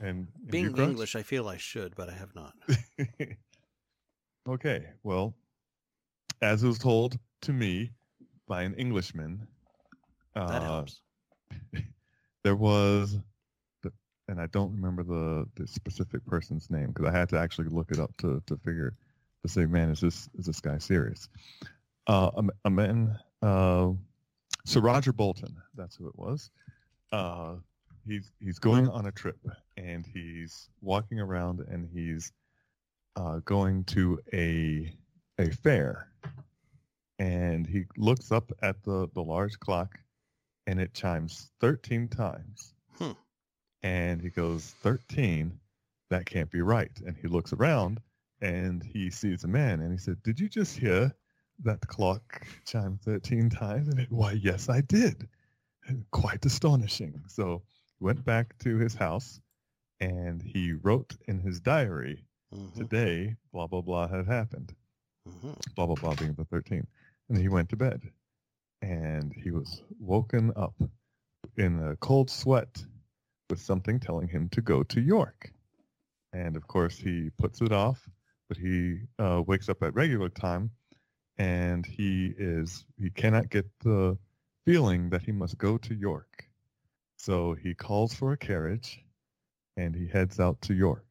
[0.00, 2.54] And and Being English, I feel I should, but I have not.
[4.48, 5.36] okay, well,
[6.42, 7.92] as it was told to me
[8.48, 9.46] by an Englishman,
[10.34, 11.00] That uh, helps.
[12.42, 13.22] there was, the,
[14.28, 17.90] and I don't remember the, the specific person's name because I had to actually look
[17.90, 18.94] it up to, to figure
[19.42, 21.28] to say, man, is this is this guy serious?
[22.06, 23.90] Uh, a, a man, uh,
[24.64, 26.50] Sir Roger Bolton, that's who it was.
[27.12, 27.54] Uh,
[28.06, 29.38] he's he's going on a trip
[29.76, 32.32] and he's walking around and he's
[33.16, 34.92] uh, going to a
[35.38, 36.08] a fair
[37.18, 39.98] and he looks up at the, the large clock
[40.66, 42.74] and it chimes 13 times.
[42.98, 43.12] Hmm.
[43.82, 45.58] And he goes, 13?
[46.10, 46.90] That can't be right.
[47.06, 48.00] And he looks around
[48.40, 51.14] and he sees a man and he said, Did you just hear
[51.64, 53.88] that clock chime 13 times?
[53.88, 55.28] And it, why, yes, I did.
[56.10, 57.22] Quite astonishing.
[57.28, 57.62] So
[57.98, 59.40] he went back to his house
[60.00, 64.74] and he wrote in his diary, Mhm, Today, blah, blah, blah had happened
[65.28, 65.54] mhm.
[65.74, 66.86] blah blah blah being the 13th
[67.28, 68.02] and he went to bed
[68.82, 70.74] and he was woken up
[71.56, 72.84] in a cold sweat
[73.50, 75.52] with something telling him to go to york
[76.32, 78.08] and of course he puts it off
[78.48, 80.70] but he uh, wakes up at regular time
[81.38, 84.16] and he is he cannot get the
[84.64, 86.48] feeling that he must go to york
[87.16, 89.02] so he calls for a carriage
[89.76, 91.04] and he heads out to york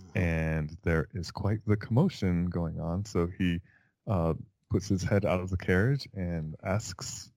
[0.00, 0.16] Mhm.
[0.16, 3.04] and there is quite the commotion going on.
[3.04, 3.60] So he
[4.06, 4.34] uh,
[4.70, 7.30] puts his head out of the carriage and asks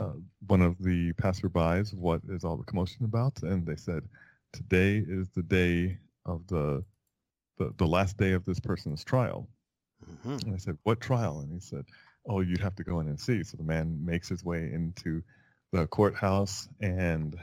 [0.00, 0.12] uh,
[0.46, 4.08] one of the passerbys what is all the commotion about, and they said,
[4.52, 6.84] "Today is the day of the
[7.58, 9.48] the, the last day of this person's trial."
[10.10, 10.46] Mhm.
[10.46, 11.86] And I said, "What trial?" And he said,
[12.26, 15.22] "Oh, you'd have to go in and see." So the man makes his way into
[15.72, 17.36] the courthouse, and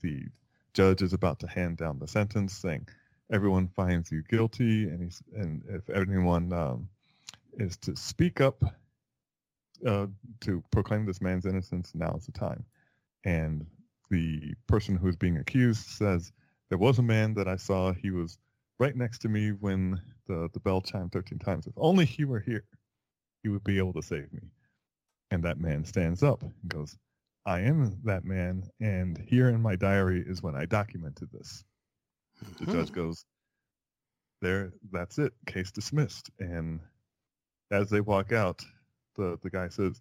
[0.00, 0.26] the
[0.74, 2.88] judge is about to hand down the sentence, saying,
[3.32, 6.88] "Everyone finds you guilty, and he's and if anyone um,
[7.54, 8.62] is to speak up
[9.86, 10.06] uh,
[10.40, 12.64] to proclaim this man's innocence, now is the time."
[13.24, 13.66] And
[14.10, 16.32] the person who is being accused says,
[16.68, 17.92] "There was a man that I saw.
[17.92, 18.38] He was."
[18.80, 21.66] Right next to me when the, the bell chimed 13 times.
[21.68, 22.64] If only he were here,
[23.42, 24.50] he would be able to save me.
[25.30, 26.96] And that man stands up and goes,
[27.46, 31.64] I am that man, and here in my diary is when I documented this.
[32.58, 32.94] The judge Mhm.
[32.94, 33.24] goes,
[34.40, 36.30] There, that's it, case dismissed.
[36.38, 36.80] And
[37.70, 38.64] as they walk out,
[39.16, 40.00] the, the guy says,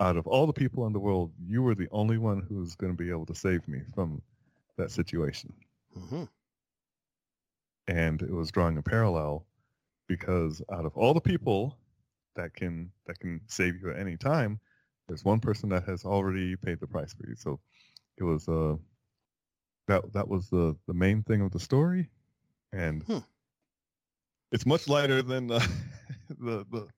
[0.00, 2.92] Out of all the people in the world, you were the only one who's going
[2.96, 4.22] to be able to save me from
[4.76, 5.52] that situation
[5.96, 6.28] Mhm.
[7.88, 9.46] and it was drawing a parallel
[10.08, 11.76] because out of all the people
[12.34, 14.60] that can that can save you at any time,
[15.08, 17.36] there's one person that has already paid the price for you.
[17.36, 17.60] So
[18.18, 18.76] it was uh
[19.86, 22.10] that that was the the main thing of the story,
[22.72, 23.18] and Hmm.
[24.52, 25.58] it's much lighter than the
[26.38, 26.88] the, the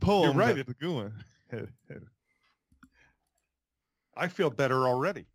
[0.00, 1.12] poem right, that the Goon
[1.50, 2.02] had, had.
[4.16, 5.26] I feel better already.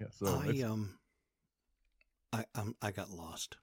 [0.00, 0.98] Yeah, so I it's, um,
[2.32, 3.56] I um, I got lost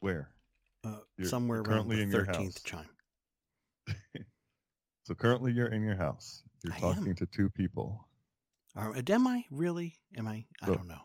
[0.00, 0.30] where
[0.84, 2.88] uh, You're- somewhere you're around currently the in your thirteenth chime.
[5.04, 6.42] so currently you're in your house.
[6.64, 7.14] You're I talking am.
[7.16, 8.06] to two people.
[8.76, 9.96] Are, am I really?
[10.16, 10.44] Am I?
[10.62, 11.02] I So- don't know.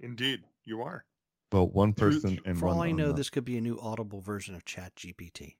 [0.00, 1.04] Indeed, you are.
[1.52, 3.16] Well, one For- person and For one all I know, unknown.
[3.16, 5.56] this could be a new Audible version of Chat GPT.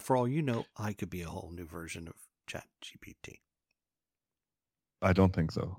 [0.00, 2.14] For all you know, I could be a whole new version of
[2.46, 3.40] Chat GPT.
[5.02, 5.76] I don't think so.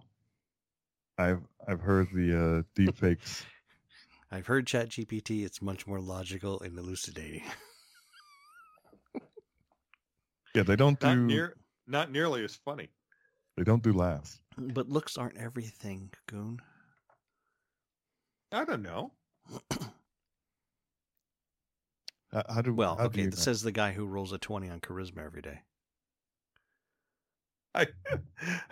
[1.17, 3.43] I've I've heard the uh, deep fakes.
[4.32, 7.43] I've heard Chat GPT; it's much more logical and elucidating.
[10.54, 11.56] Yeah, they don't Not do near,
[11.88, 12.89] not nearly as funny.
[13.58, 14.39] they don't do laughs.
[14.58, 16.62] but looks aren't everything, Goon.
[18.51, 19.12] I don't know.
[22.31, 24.38] How, how do Well, how do okay, you that says the guy who rolls a
[24.38, 25.63] twenty on charisma every day.
[27.73, 27.88] I,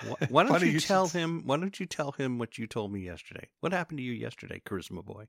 [0.01, 1.43] Wh- Why don't Funny you tell s- him?
[1.45, 3.49] Why don't you tell him what you told me yesterday?
[3.61, 5.27] What happened to you yesterday, Charisma Boy?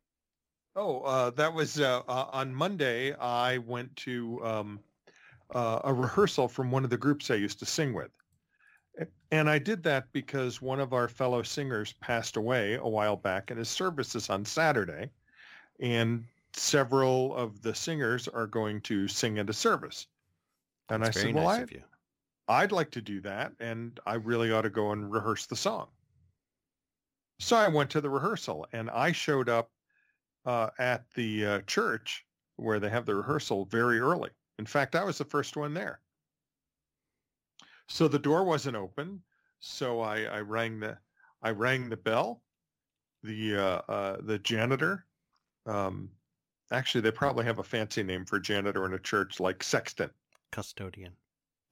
[0.76, 3.12] Oh, uh, that was uh, uh, on Monday.
[3.14, 4.80] I went to um,
[5.50, 8.10] uh, a rehearsal from one of the groups I used to sing with,
[9.30, 13.50] And I did that because one of our fellow singers passed away a while back
[13.50, 15.10] and his service is on Saturday.
[15.80, 20.06] And several of the singers are going to sing at a service.
[20.88, 21.82] And That's I said, well, nice I.
[22.46, 25.88] I'd like to do that, and I really ought to go and rehearse the song.
[27.40, 29.70] So I went to the rehearsal, and I showed up
[30.44, 32.24] uh, at the uh, church
[32.56, 34.30] where they have the rehearsal very early.
[34.58, 36.00] In fact, I was the first one there.
[37.88, 39.22] So the door wasn't open,
[39.60, 40.98] so I, I rang the
[41.42, 42.42] I rang the bell.
[43.22, 45.06] The uh, uh, the janitor,
[45.66, 46.10] um,
[46.70, 50.10] actually, they probably have a fancy name for janitor in a church, like sexton
[50.52, 51.12] Custodian.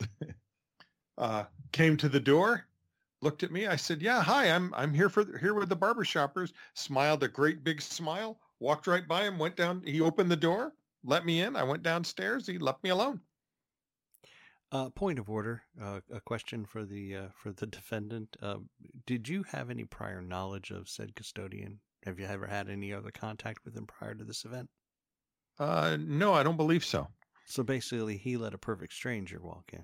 [1.18, 2.66] uh, came to the door,
[3.20, 3.66] looked at me.
[3.66, 4.50] I said, "Yeah, hi.
[4.50, 8.38] I'm I'm here for here with the barber shoppers." Smiled a great big smile.
[8.60, 9.38] Walked right by him.
[9.38, 9.82] Went down.
[9.84, 10.72] He opened the door,
[11.04, 11.56] let me in.
[11.56, 12.46] I went downstairs.
[12.46, 13.20] He left me alone.
[14.72, 15.62] Uh, point of order.
[15.80, 18.36] Uh, a question for the uh, for the defendant.
[18.40, 18.56] Uh,
[19.06, 21.78] did you have any prior knowledge of said custodian?
[22.04, 24.68] Have you ever had any other contact with him prior to this event?
[25.58, 27.06] Uh, no, I don't believe so.
[27.44, 29.80] So basically, he let a perfect stranger walk in.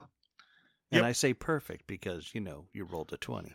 [0.91, 0.99] Yep.
[1.01, 3.53] And I say perfect because you know you rolled a twenty.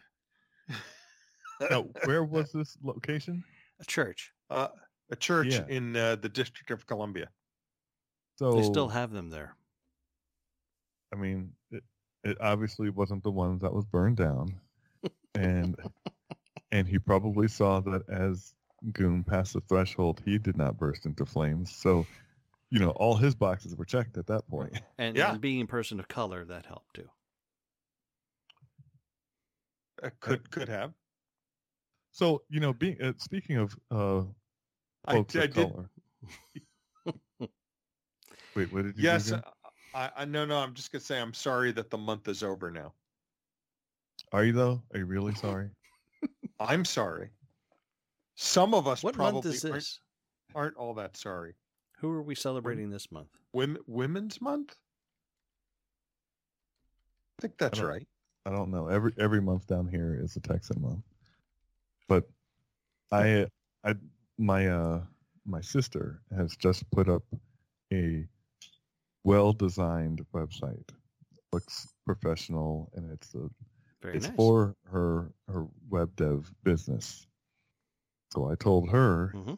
[1.69, 3.43] Now, where was this location?
[3.79, 4.31] A church.
[4.51, 4.67] Uh,
[5.09, 5.65] a church Yeah.
[5.67, 7.29] in uh, the District of Columbia.
[8.37, 9.55] So They still have them there.
[11.13, 11.83] I mean, it,
[12.23, 14.55] it obviously wasn't the one that was burned down,
[15.35, 15.75] and
[16.71, 18.53] and he probably saw that as
[18.91, 21.75] Goon passed the threshold, he did not burst into flames.
[21.75, 22.07] So,
[22.69, 24.77] you know, all his boxes were checked at that point.
[24.97, 25.31] And, Yeah.
[25.31, 27.09] and being a person of color, that helped too.
[30.03, 30.93] Uh, could could have.
[32.11, 34.23] So, you know, being uh, speaking of uh,
[35.09, 35.53] folks I of did.
[35.55, 35.89] color.
[38.55, 39.03] Wait, what did you?
[39.03, 39.33] do Yes.
[39.93, 40.11] Again?
[40.15, 40.57] I, I no no.
[40.57, 42.93] I'm just gonna say I'm sorry that the month is over now.
[44.31, 44.81] Are you though?
[44.93, 45.69] Are you really sorry?
[46.59, 47.29] I'm sorry.
[48.35, 49.99] Some of us What probably month is aren't- this?
[50.55, 51.55] aren't all that sorry.
[51.99, 53.29] Who are we celebrating this month?
[53.53, 54.75] Women, Women's Month?
[57.39, 58.07] I think that's don't- right.
[58.45, 58.87] I don't know.
[58.87, 61.03] Every every month down here is a Texan month.
[62.09, 62.27] But
[63.11, 63.47] I
[63.85, 63.95] I
[64.37, 65.01] my uh
[65.45, 67.23] my sister has just put up
[67.93, 68.27] a
[69.23, 70.89] well designed website.
[71.51, 73.49] Looks professional and it's a
[74.01, 74.35] Very it's nice.
[74.35, 77.27] for her her web dev business.
[78.33, 79.57] So I told her Mhm.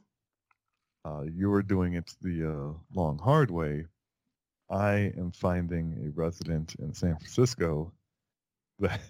[1.06, 3.86] uh, you are doing it the uh, long hard way.
[4.70, 7.94] I am finding a resident in San Francisco
[8.80, 9.02] that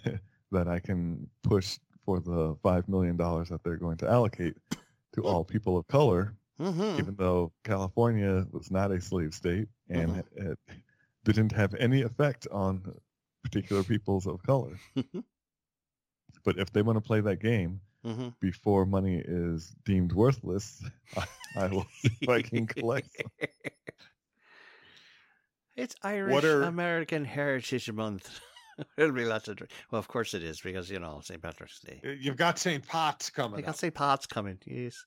[0.52, 4.58] that I can push for the five million dollars that they're going to allocate
[5.14, 7.00] to all people of color, Mhm.
[7.00, 10.58] even though California was not a slave state and it
[11.26, 12.96] didn't have any effect on
[13.44, 14.80] particular peoples of color.
[16.44, 18.34] but if they want to play that game Mhm.
[18.40, 20.84] before money is deemed worthless,
[21.18, 21.26] I,
[21.58, 23.32] I will see if I can collect some.
[25.76, 28.40] It's Irish are- American Heritage Month.
[28.98, 29.58] It'll be lots of.
[29.58, 31.42] dr- Well, of course it is because you know St.
[31.42, 32.00] Patrick's Day.
[32.20, 32.86] You've got St.
[32.88, 33.78] Pot's I coming got.
[33.78, 33.94] St.
[33.94, 34.58] Pat's coming.
[34.66, 35.06] Yes.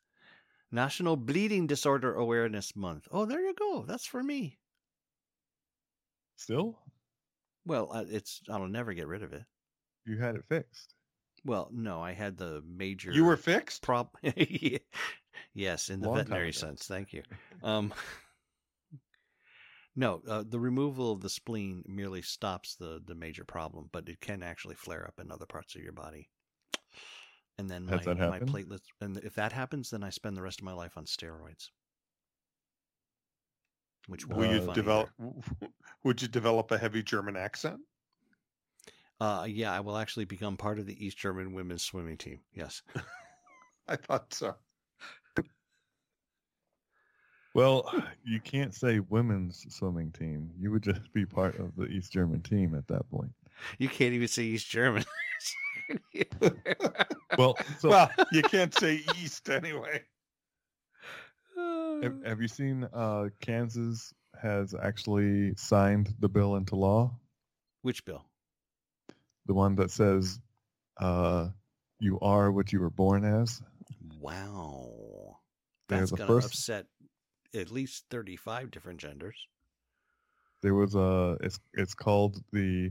[0.71, 3.09] National Bleeding Disorder Awareness Month.
[3.11, 3.85] Oh, there you go.
[3.87, 4.59] That's for me.
[6.37, 6.79] Still,
[7.67, 9.45] Well, it's I'll never get rid of it.
[10.07, 10.95] you had it fixed.
[11.45, 13.11] Well, no, I had the major.
[13.13, 13.83] You were fixed?
[13.83, 14.17] prop.
[15.55, 16.87] yes, in the Long veterinary sense.
[16.87, 17.23] Thank you.
[17.63, 17.93] Um,
[19.97, 24.21] no, uh, the removal of the spleen merely stops the the major problem, but it
[24.21, 26.29] can actually flare up in other parts of your body.
[27.59, 30.61] And then my, Has my platelets, and if that happens, then I spend the rest
[30.61, 31.71] of my life on steroids.
[34.07, 35.11] Which Will you develop?
[36.05, 37.81] Would you develop a heavy German accent?
[39.21, 39.41] either.
[39.41, 42.41] Uh, yeah, I will actually become part of the East German women's swimming team.
[42.55, 42.83] Yes.
[43.89, 44.55] I thought so.
[47.55, 47.91] Well,
[48.25, 50.51] you can't say women's swimming team.
[50.61, 53.33] You would just be part of the East German team at that point.
[53.79, 55.05] You can't even say East German.
[57.37, 60.03] Well, so well, you can't say East anyway.
[61.57, 64.13] have, have you seen uh, Kansas
[64.43, 67.13] has actually signed the bill into law?
[67.83, 68.25] Which bill?
[69.47, 70.41] The one that says
[70.99, 71.49] uh,
[72.01, 73.63] you are what you were born as.
[74.19, 75.39] Wow.
[75.89, 76.87] That's the going to first- upset
[77.55, 79.47] at least 35 different genders.
[80.61, 82.91] There was a it's it's called the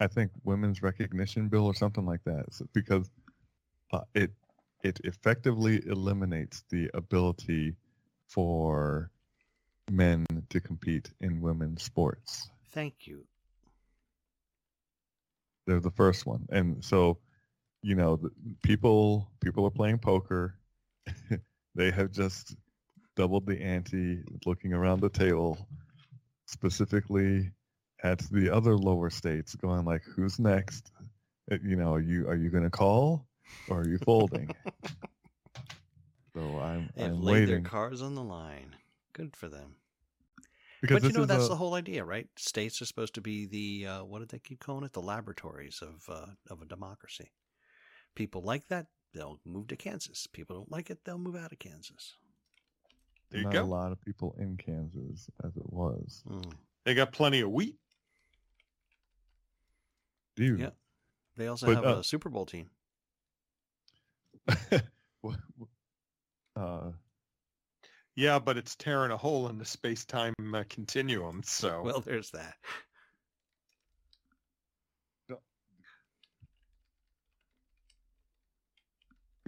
[0.00, 3.10] I think Women's Recognition Bill or something like that It's because
[3.92, 4.32] uh, it
[4.82, 7.74] it effectively eliminates the ability
[8.28, 9.10] for
[9.90, 12.50] men to compete in women's sports.
[12.72, 13.24] Thank you.
[15.66, 17.18] They're the first one, and so
[17.82, 18.30] you know, the,
[18.62, 20.58] people people are playing poker.
[21.74, 22.56] they have just
[23.14, 25.66] doubled the ante, looking around the table,
[26.46, 27.50] specifically
[28.02, 30.92] at the other lower states, going like, "Who's next?
[31.50, 33.26] Uh, You know, are you are you going to call
[33.68, 34.50] or are you folding?"
[36.34, 38.76] so I'm They've I'm laid their waiting cards on the line.
[39.12, 39.76] Good for them.
[40.82, 42.28] because but you know that's a, the whole idea, right?
[42.36, 44.92] States are supposed to be the uh, what did they keep calling it?
[44.92, 47.30] The laboratories of uh, of a democracy.
[48.14, 50.26] People like that, they'll move to Kansas.
[50.26, 52.16] People don't like it, they'll move out of Kansas.
[53.30, 53.62] There you not go.
[53.62, 56.22] a lot of people in Kansas as it was.
[56.28, 56.52] Mm.
[56.84, 57.76] They got plenty of wheat.
[60.36, 60.70] Dude, Yeah.
[61.36, 62.70] They also But, have uh, a Super Bowl team.
[65.22, 65.68] What- what-
[66.54, 66.92] uh,
[68.14, 71.42] Yeah, but it's tearing a hole in the space-time uh, continuum.
[71.44, 72.54] So Well, there's that.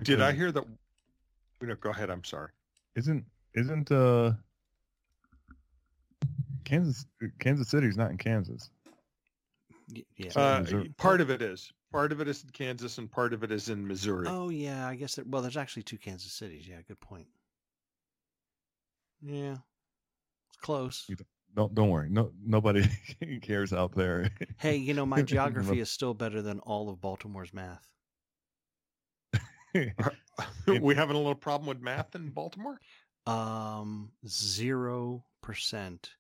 [0.02, 0.64] did I hear that?
[1.60, 2.10] No, go ahead.
[2.10, 2.50] I'm sorry.
[2.94, 3.24] Isn't
[3.54, 4.32] isn't uh
[6.64, 7.06] Kansas
[7.38, 8.70] Kansas City's not in Kansas?
[9.94, 10.30] Y- Yeah.
[10.36, 11.72] Uh, part of it is.
[11.90, 14.26] Part of it is in Kansas, and part of it is in Missouri.
[14.28, 15.14] oh yeah, I guess.
[15.14, 16.68] There, well, there's actually two Kansas cities.
[16.68, 17.26] Yeah, good point.
[19.22, 19.52] Yeah,
[20.50, 21.08] it's close.
[21.54, 22.10] Don't don't worry.
[22.10, 22.86] No nobody
[23.42, 24.30] cares out there.
[24.58, 27.84] Hey, you know my geography is still better than all of Baltimore's math.
[29.74, 32.78] we having a little problem with math in Baltimore?
[33.26, 36.10] Um, zero percent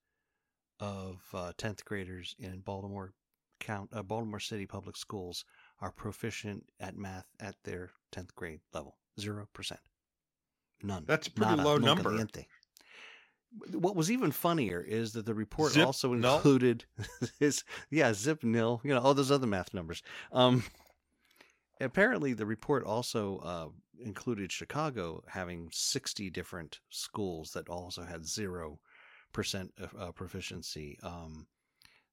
[0.80, 3.12] of uh, tenth graders in Baltimore
[3.60, 5.44] count uh, Baltimore City public schools
[5.80, 8.96] are proficient at math at their tenth grade level.
[9.20, 9.80] Zero percent.
[10.82, 11.04] None.
[11.06, 12.04] That's a pretty Nada, low number.
[12.10, 12.46] caliente.
[13.72, 16.36] What was even funnier is that the report Zip also null?
[16.36, 16.84] included
[17.40, 20.02] his yeah zip nil you know all those other math numbers.
[20.32, 20.62] Um,
[21.80, 23.68] apparently the report also uh,
[24.04, 28.78] included Chicago having sixty different schools that also had zero
[29.32, 30.98] percent of uh, proficiency.
[31.02, 31.46] Um,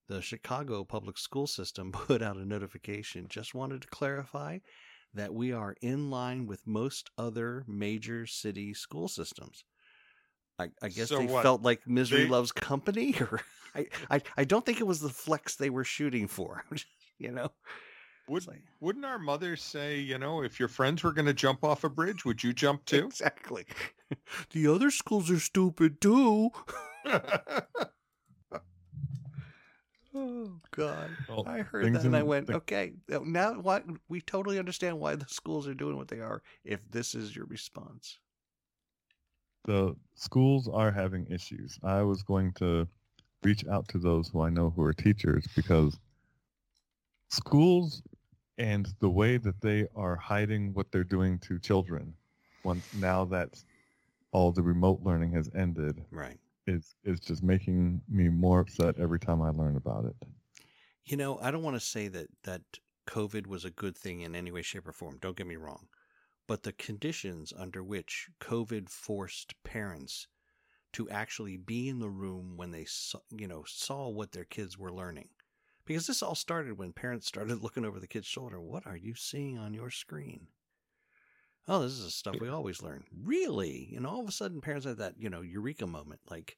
[0.07, 3.27] the Chicago public school system put out a notification.
[3.29, 4.59] Just wanted to clarify
[5.13, 9.63] that we are in line with most other major city school systems.
[10.59, 11.43] I, I guess So they what?
[11.43, 13.41] felt like misery They- loves company, or
[13.73, 16.63] I, I, I don't think it was the flex they were shooting for.
[17.17, 17.49] you know,
[18.29, 21.63] Would, like- wouldn't our mothers say, you know, if your friends were going to jump
[21.63, 23.05] off a bridge, would you jump too?
[23.05, 23.65] exactly.
[24.51, 26.51] the other schools are stupid too.
[30.15, 31.09] Oh God!
[31.27, 33.83] Well, I heard that and I went, the- okay, now what?
[34.07, 36.41] We totally understand why the schools are doing what they are.
[36.63, 38.17] If this is your response,
[39.65, 41.77] the schools are having issues.
[41.83, 42.87] I was going to
[43.43, 45.99] reach out to those who I know who are teachers because
[47.29, 48.01] schools
[48.57, 52.13] and the way that they are hiding what they're doing to children
[52.63, 53.61] once now that
[54.31, 56.39] all the remote learning has ended right?
[56.67, 60.15] Is is just making me more upset every time I learn about it.
[61.05, 62.61] You know, I don't want to say that that
[63.07, 65.17] COVID was a good thing in any way, shape, or form.
[65.21, 65.87] Don't get me wrong,
[66.47, 70.27] but the conditions under which COVID forced parents
[70.93, 74.77] to actually be in the room when they saw, you know saw what their kids
[74.77, 75.29] were learning,
[75.85, 78.59] because this all started when parents started looking over the kid's shoulder.
[78.59, 80.47] What are you seeing on your screen?
[81.67, 83.05] Oh, this is the stuff we always learn.
[83.23, 83.93] Really?
[83.95, 86.21] And all of a sudden, parents have that, you know, eureka moment.
[86.29, 86.57] Like,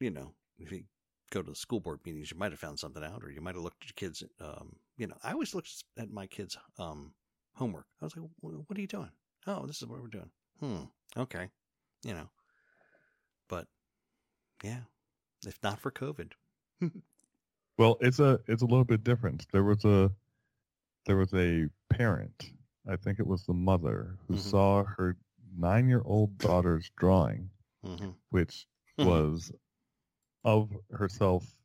[0.00, 0.84] you know, if you
[1.30, 3.54] go to the school board meetings, you might have found something out, or you might
[3.54, 4.22] have looked at your kids.
[4.40, 7.12] Um, you know, I always looked at my kids' um,
[7.54, 7.86] homework.
[8.00, 9.10] I was like, "What are you doing?"
[9.46, 10.30] Oh, this is what we're doing.
[10.60, 10.84] Hmm.
[11.16, 11.48] Okay.
[12.04, 12.30] You know,
[13.48, 13.66] but
[14.62, 14.80] yeah,
[15.46, 16.32] if not for COVID,
[17.78, 19.46] Well, it's a it's a little bit different.
[19.52, 20.10] There was a
[21.06, 22.52] there was a parent,
[22.88, 24.38] I think it was the mother, who Mhm.
[24.38, 25.16] saw her
[25.56, 27.50] nine year old daughter's drawing,
[27.84, 28.66] hmm which
[29.00, 29.52] was
[30.44, 31.56] of herself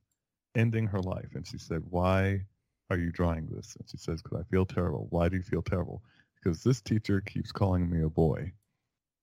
[0.55, 1.36] ending her life.
[1.36, 2.45] And she said, Why
[2.89, 3.76] are you drawing this?
[3.76, 5.07] And she says, Because I feel terrible.
[5.09, 6.03] Why do you feel terrible?
[6.36, 8.53] Because this teacher keeps calling me a boy.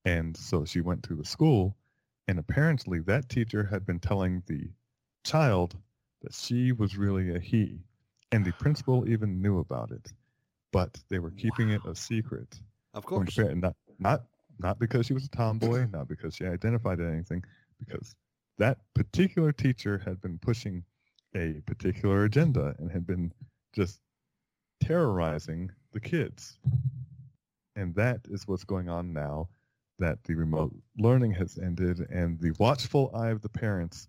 [0.05, 1.77] And so she went to the school,
[2.29, 4.73] and apparently that teacher had been telling the
[5.25, 5.79] child
[6.23, 7.85] that she was really a he.
[8.33, 10.13] And the principal even knew about it.
[10.75, 12.61] But they were keeping it a secret
[12.95, 13.39] of course.
[13.39, 14.25] not not
[14.59, 17.45] not because she was a tomboy, not because she identified as anything,
[17.79, 18.15] because
[18.59, 20.85] that particular teacher had been pushing
[21.35, 23.33] a particular agenda and had been
[23.73, 24.01] just
[24.81, 26.59] terrorizing the kids.
[27.77, 29.49] And that is what's going on now
[29.99, 34.09] that the remote learning has ended and the watchful eye of the parents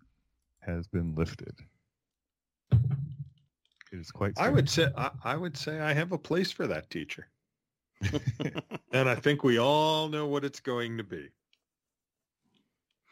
[0.60, 1.56] has been lifted.
[3.96, 4.34] It is quite.
[4.38, 7.28] I would say I, I would say I have a place for that teacher,
[8.92, 11.30] and I think we all know what it's going to be.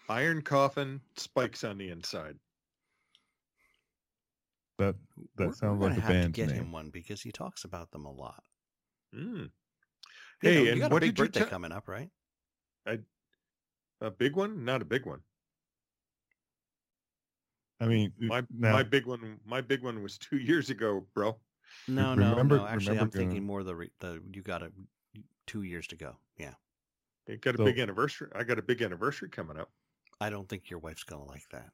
[0.10, 2.38] Iron coffin, spikes on the inside.
[4.78, 4.96] that
[5.38, 6.66] that We're- sounds we're like a gonna have band's to get name.
[6.66, 8.44] him one because he talks about them a lot.
[9.16, 9.44] Mm.
[9.44, 9.50] You
[10.42, 12.10] Hey, know, and you got what a big did you birthday coming up, right?
[14.02, 14.66] A big one?
[14.66, 15.22] Not a big one.
[17.82, 21.38] I mean, My now, my big one my big one was two years ago, bro.
[21.88, 22.66] No, no, remember- no.
[22.68, 24.72] Actually, remember I'm thinking doing- more the re- the you got a
[25.48, 26.16] two years to go.
[26.38, 26.54] Yeah,
[27.28, 28.30] It got a So- big anniversary.
[28.36, 29.70] I got a big anniversary coming up.
[30.22, 31.70] I don't think your wife's gonna like that.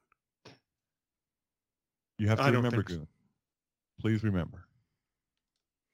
[2.18, 3.08] you have to I remember, think so.
[4.00, 4.66] Please remember.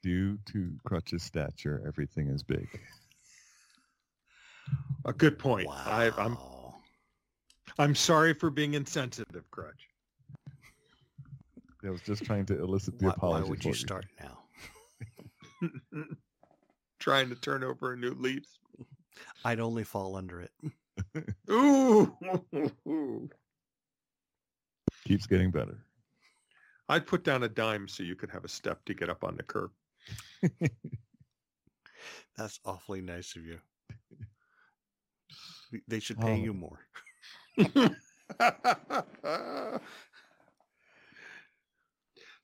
[0.02, 2.68] Due to Crutch's stature, everything is big.
[5.04, 5.66] A good point.
[5.68, 5.82] Wow.
[5.86, 6.36] I, I'm
[7.78, 9.88] I'm sorry for being insensitive, Crutch.
[11.86, 13.50] I was just trying to elicit the why, why apology.
[13.50, 14.38] would for you start now?
[16.98, 18.44] Trying to turn over a new leaf.
[19.44, 20.50] I'd only fall under it.
[21.50, 23.30] Ooh.
[25.04, 25.78] Keeps getting better.
[26.88, 29.36] I'd put down a dime so you could have a step to get up on
[29.36, 29.70] the curb.
[32.36, 33.58] That's awfully nice of you.
[35.88, 36.36] They should pay Oh.
[36.44, 36.80] you more.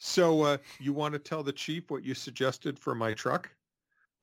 [0.04, 3.48] So uh, you want to tell the chief what you suggested for my truck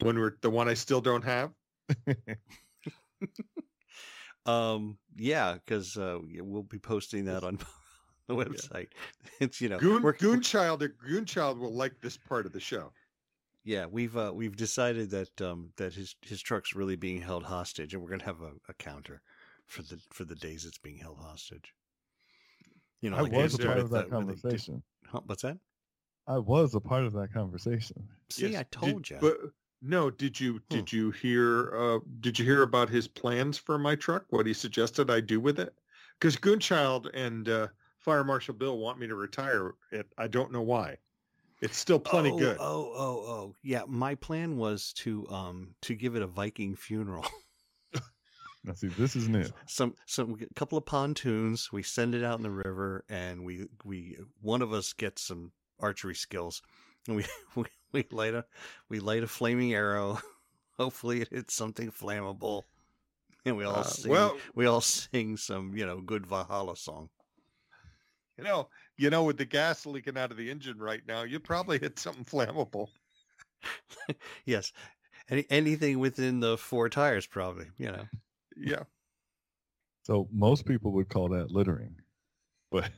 [0.01, 1.51] when we're the one I still don't have?
[4.45, 7.59] Um, yeah, because uh, we'll be posting that on
[8.27, 8.88] the website.
[9.39, 12.91] It's you know, Goon, we're- Goonchild, Goonchild will like this part of the show.
[13.63, 17.93] yeah, we've uh, we've decided that um, that his his truck's really being held hostage,
[17.93, 19.21] and we're gonna have a, a counter
[19.67, 21.73] for the for the days it's being held hostage.
[23.01, 24.82] You know, I like was a part of that the- where they conversation.
[25.05, 25.57] Huh, what's that?
[26.30, 28.07] I was a part of that conversation.
[28.30, 28.59] See, Yes.
[28.59, 29.17] I Did- told you.
[29.19, 29.38] But
[29.82, 33.95] no, did you did you hear uh, did you hear about his plans for my
[33.95, 34.25] truck?
[34.30, 35.73] What he suggested I do with it?
[36.19, 37.67] Because Goonchild and uh,
[37.97, 40.07] Fire Marshal Bill want me to retire it.
[40.17, 40.97] I don't know why.
[41.61, 42.57] It's still plenty oh, good.
[42.59, 43.84] Oh, oh, oh, yeah.
[43.88, 47.25] My plan was to um to give it a Viking funeral.
[48.65, 49.45] Now, see, this is new.
[49.67, 51.71] some some a couple of pontoons.
[51.71, 55.53] We send it out in the river, and we we one of us gets some
[55.80, 56.61] archery skills,
[57.07, 57.25] and we
[57.55, 58.45] we, we light a
[58.89, 60.19] we light a flaming arrow.
[60.77, 62.63] Hopefully, it hits something flammable,
[63.45, 64.11] and we all Uh, sing.
[64.11, 67.09] well, we all sing some you know good Valhalla song.
[68.38, 71.39] you know, you know, with the gas leaking out of the engine right now, you
[71.39, 72.88] probably hit something flammable.
[74.45, 74.71] Yes,
[75.30, 77.67] any anything within the four tires, probably.
[77.77, 78.09] You know.
[78.57, 78.84] Yeah.
[80.03, 82.01] So most people would call that littering,
[82.71, 82.91] but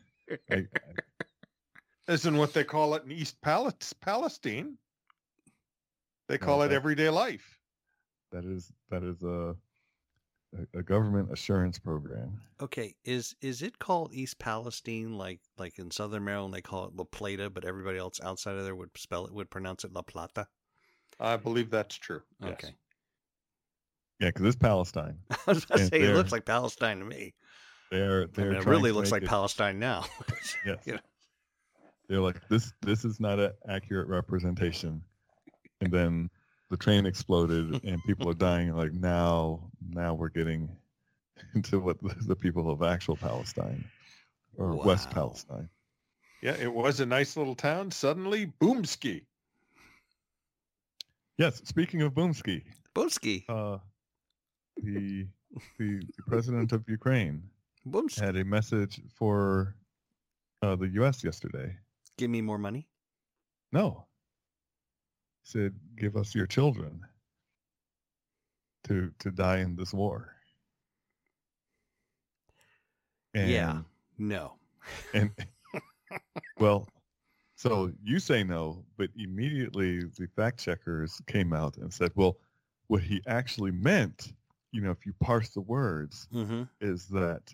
[0.52, 0.96] I, I,
[2.12, 4.78] Isn't what they call it in East Pal- Palestine.
[6.28, 7.58] They oh, call No, it everyday life.
[8.32, 9.56] that is that is a
[10.54, 12.42] a- a government assurance program.
[12.60, 16.96] Okay, is is it called East Palestine like like in Southern Maryland they call it
[16.96, 20.02] La Plata, but everybody else outside of there would spell it would pronounce it La
[20.02, 20.48] Plata?
[21.20, 22.22] I believe that's true.
[22.42, 22.52] Yes.
[22.54, 22.74] Okay,
[24.20, 25.18] Yeah, because it's Palestine.
[25.32, 27.34] I was about to say it looks like Palestine to me.
[27.90, 30.04] They're they're mean, it really looks like it- Palestine now.
[30.66, 30.78] Yes.
[30.86, 31.00] you know.
[32.08, 32.74] They're like this.
[32.82, 35.02] This is not an accurate representation.
[35.82, 36.30] And then
[36.70, 38.74] the train exploded and people are dying.
[38.76, 40.70] Like now, now we're getting
[41.56, 41.98] into what
[42.28, 43.84] the, people of actual Palestine
[44.58, 45.70] or West Palestine.
[46.42, 47.92] Yeah, it was a nice little town.
[47.92, 49.22] Suddenly, boomski.
[51.38, 51.62] Yes.
[51.66, 52.64] Speaking of Boomski,
[52.96, 53.78] Boomski, uh,
[54.78, 55.28] the,
[55.80, 57.42] the the president of Ukraine
[58.20, 59.76] had a message for
[60.62, 61.24] uh, the U.S.
[61.24, 61.76] yesterday.
[62.22, 62.88] Give me more money.
[63.74, 64.06] No.
[65.44, 67.02] He said, give us your children
[68.84, 70.36] to to die in this war.
[73.34, 73.82] Yeah.
[74.18, 74.54] No.
[75.14, 75.32] And
[76.60, 76.88] well,
[77.56, 82.38] so you say no, but immediately the fact checkers came out and said, well,
[82.88, 84.34] what he actually meant,
[84.72, 86.64] you know, if you parse the words, Mm-hmm.
[86.82, 87.54] is that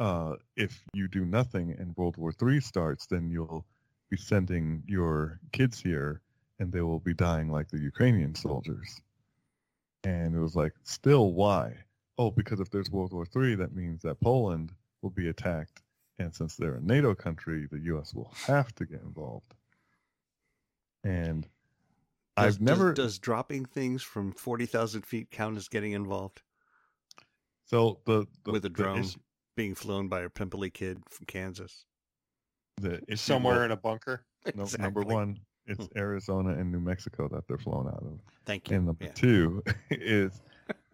[0.00, 3.66] uh, if you do nothing and World War III starts, then you'll
[4.10, 6.22] be sending your kids here
[6.58, 9.00] and they will be dying like the Ukrainian soldiers.
[10.02, 11.74] And it was like, still why?
[12.18, 14.72] Oh, because if there's World War III, that means that Poland
[15.02, 15.82] will be attacked.
[16.18, 18.14] And since they're a NATO country, the U.S.
[18.14, 19.54] will have to get involved.
[21.04, 21.46] And
[22.36, 22.92] Does, I've never...
[22.92, 26.42] does, does dropping things from forty thousand feet count as getting involved
[27.70, 29.18] so the, the with a the drone issue-
[29.60, 31.84] being flown by a pimply kid from Kansas?
[32.80, 34.24] the issue somewhere was- in a bunker.
[34.54, 38.18] no, number one, it's Arizona and New Mexico that they're flown out of.
[38.46, 38.76] Thank you.
[38.76, 39.12] And number Yeah.
[39.12, 40.40] two is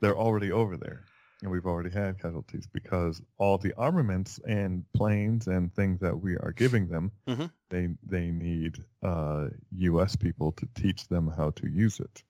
[0.00, 1.04] they're already over there.
[1.42, 6.34] And we've already had casualties because all the armaments and planes and things that we
[6.38, 7.52] are giving them, Mhm.
[7.68, 9.48] they they need uh,
[9.90, 10.16] U.S.
[10.16, 12.24] people to teach them how to use it.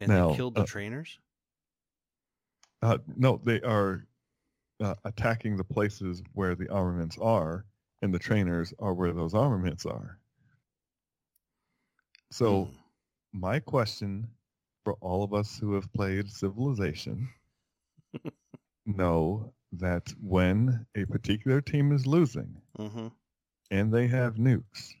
[0.00, 1.18] And Now, they killed the uh, trainers.
[2.82, 4.04] Uh, no, they are
[4.80, 7.64] uh, attacking the places where the armaments are,
[8.02, 10.18] and the trainers are where those armaments are.
[12.30, 12.76] So Hmm.
[13.32, 14.34] my question
[14.84, 17.28] for all of us who have played Civilization
[18.86, 23.08] know that when a particular team is losing Mm-hmm.
[23.70, 24.94] and they have nukes,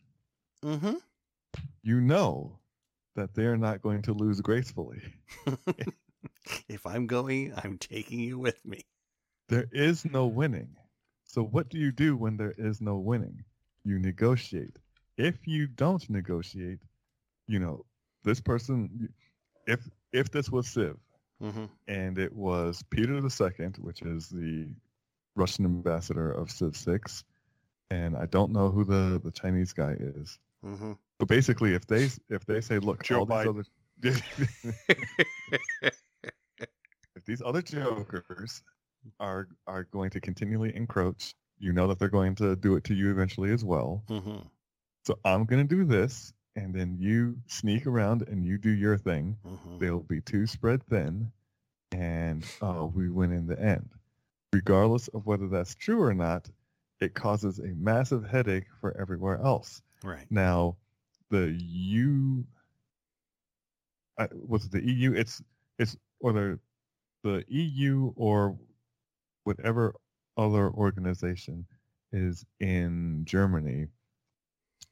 [0.64, 0.96] Mm-hmm.
[1.82, 2.58] you know
[3.14, 5.02] that they're not going to lose gracefully.
[6.68, 8.82] if I'm going, I'm taking you with me.
[9.50, 10.68] There is no winning.
[11.24, 13.42] So what do you do when there is no winning?
[13.84, 14.76] You negotiate.
[15.16, 16.78] If you don't negotiate,
[17.48, 17.84] you know,
[18.22, 19.08] this person
[19.66, 19.80] if
[20.12, 20.96] if this was Civ
[21.42, 21.64] Mm-hmm.
[21.88, 24.68] and it was Peter II, which is the
[25.36, 27.24] Russian ambassador of Civ 6,
[27.90, 30.38] and I don't know who the, the Chinese guy is.
[30.62, 30.92] Mm-hmm.
[31.18, 33.64] But basically if they if they say, look, Joe all these other
[37.16, 38.62] if these other jokers
[39.18, 42.94] are are going to continually encroach, you know that they're going to do it to
[42.94, 44.02] you eventually as well.
[44.08, 44.38] mm-hmm.
[45.06, 48.98] So I'm going to do this, and then you sneak around and you do your
[48.98, 49.36] thing.
[49.46, 49.78] Mm-hmm.
[49.78, 51.32] They'll be too spread thin,
[51.92, 53.88] and uh, we win in the end.
[54.52, 56.50] Regardless of whether that's true or not,
[57.00, 59.80] it causes a massive headache for everywhere else.
[60.04, 60.26] Right.
[60.28, 60.76] Now,
[61.30, 62.44] the U,
[64.18, 65.12] uh, what's it, the EU?
[65.14, 65.42] It's
[65.78, 66.58] it's or the
[67.22, 68.56] the EU or
[69.44, 69.94] whatever
[70.36, 71.66] other organization
[72.12, 73.86] is in Germany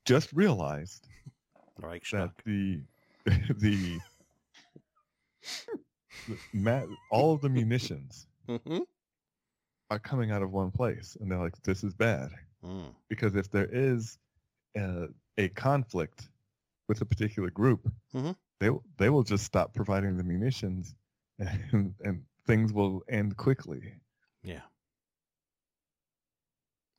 [0.05, 1.09] just realized
[1.81, 2.03] Right.
[2.13, 2.83] that the
[3.61, 4.01] the,
[7.11, 8.79] all of the munitions Mm-hmm.
[9.91, 12.31] are coming out of one place, and they're like, "This is bad."
[12.65, 12.95] Mm.
[13.09, 14.19] because if there is
[14.77, 15.07] a,
[15.39, 16.29] a conflict
[16.89, 18.35] with a particular group, Mhm.
[18.61, 20.95] they they will just stop providing the munitions,
[21.39, 23.95] and, and things will end quickly.
[24.49, 24.61] Yeah.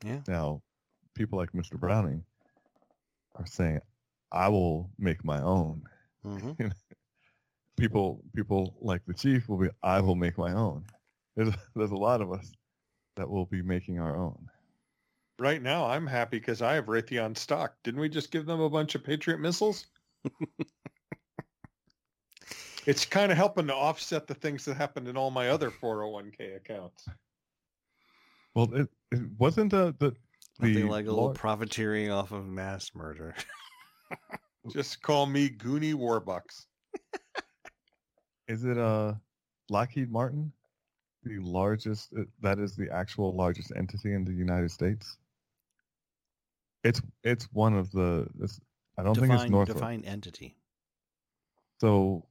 [0.06, 0.20] Yeah.
[0.28, 0.62] Now,
[1.16, 1.80] people like Mr.
[1.80, 2.24] Browning
[3.36, 3.80] are saying,
[4.32, 5.82] "I will make my own."
[6.24, 6.68] Mm-hmm.
[7.78, 10.84] People people like the chief will be, "I will make my own."
[11.36, 12.52] There's there's a lot of us
[13.16, 14.50] that will be making our own.
[15.39, 17.76] Right now, I'm happy because I have Raytheon stock.
[17.84, 19.88] Didn't we just give them a bunch of Patriot missiles?
[22.86, 26.58] it's kind of helping to offset the things that happened in all my other 401k
[26.58, 27.08] accounts.
[28.60, 30.14] Well, it, it wasn't the the
[30.60, 33.34] Nothing the like a little profiteering off of mass murder.
[34.74, 36.66] Just call me Goonie Warbucks.
[38.49, 39.14] Is it uh
[39.70, 40.51] Lockheed Martin,
[41.24, 42.10] the largest?
[42.18, 45.18] uh, That is the actual largest entity in the United States.
[46.84, 48.28] It's it's one of the.
[48.41, 48.60] It's,
[48.97, 49.78] I don't think it's define, Northrop.
[49.78, 50.57] define entity.
[51.80, 52.26] So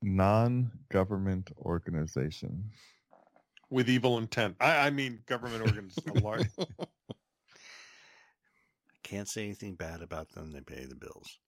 [0.00, 2.70] non-government organization.
[3.74, 4.56] With evil intent.
[4.60, 5.98] I, I mean, government organs.
[6.06, 6.46] a large,
[9.02, 10.52] Can't say anything bad about them.
[10.52, 11.38] They pay the bills.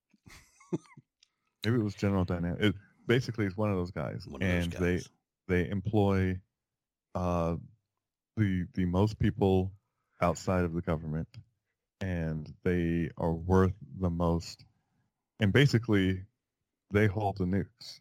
[1.65, 2.63] Maybe it was General Dynamics.
[2.63, 2.75] It
[3.07, 5.09] basically it's one of those guys, One of those and guys.
[5.49, 6.39] they they employ
[7.15, 7.57] uh,
[8.37, 9.73] the the most people
[10.21, 11.29] outside of the government,
[12.01, 14.65] and they are worth the most.
[15.41, 16.23] And basically,
[16.93, 18.01] they hold the nukes.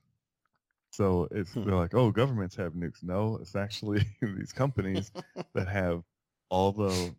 [0.96, 1.66] So it's Hmm.
[1.66, 3.04] they're like, oh, governments have nukes.
[3.04, 5.12] No, it's actually these companies
[5.54, 6.04] that have
[6.50, 7.14] all the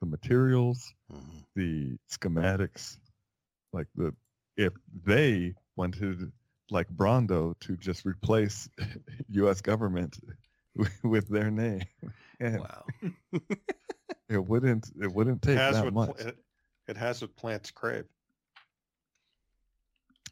[0.00, 1.44] the materials, Mhm.
[1.54, 2.98] the schematics,
[3.72, 4.14] like the
[4.58, 6.30] if they wanted
[6.70, 8.68] like Brawndo to just replace
[9.30, 9.60] U.S.
[9.62, 10.18] government
[11.02, 11.82] with, their name,
[12.40, 12.84] and Wow.
[14.28, 16.10] it wouldn't it wouldn't take has that much.
[16.16, 16.36] pl- it,
[16.88, 18.04] it has what plants crave.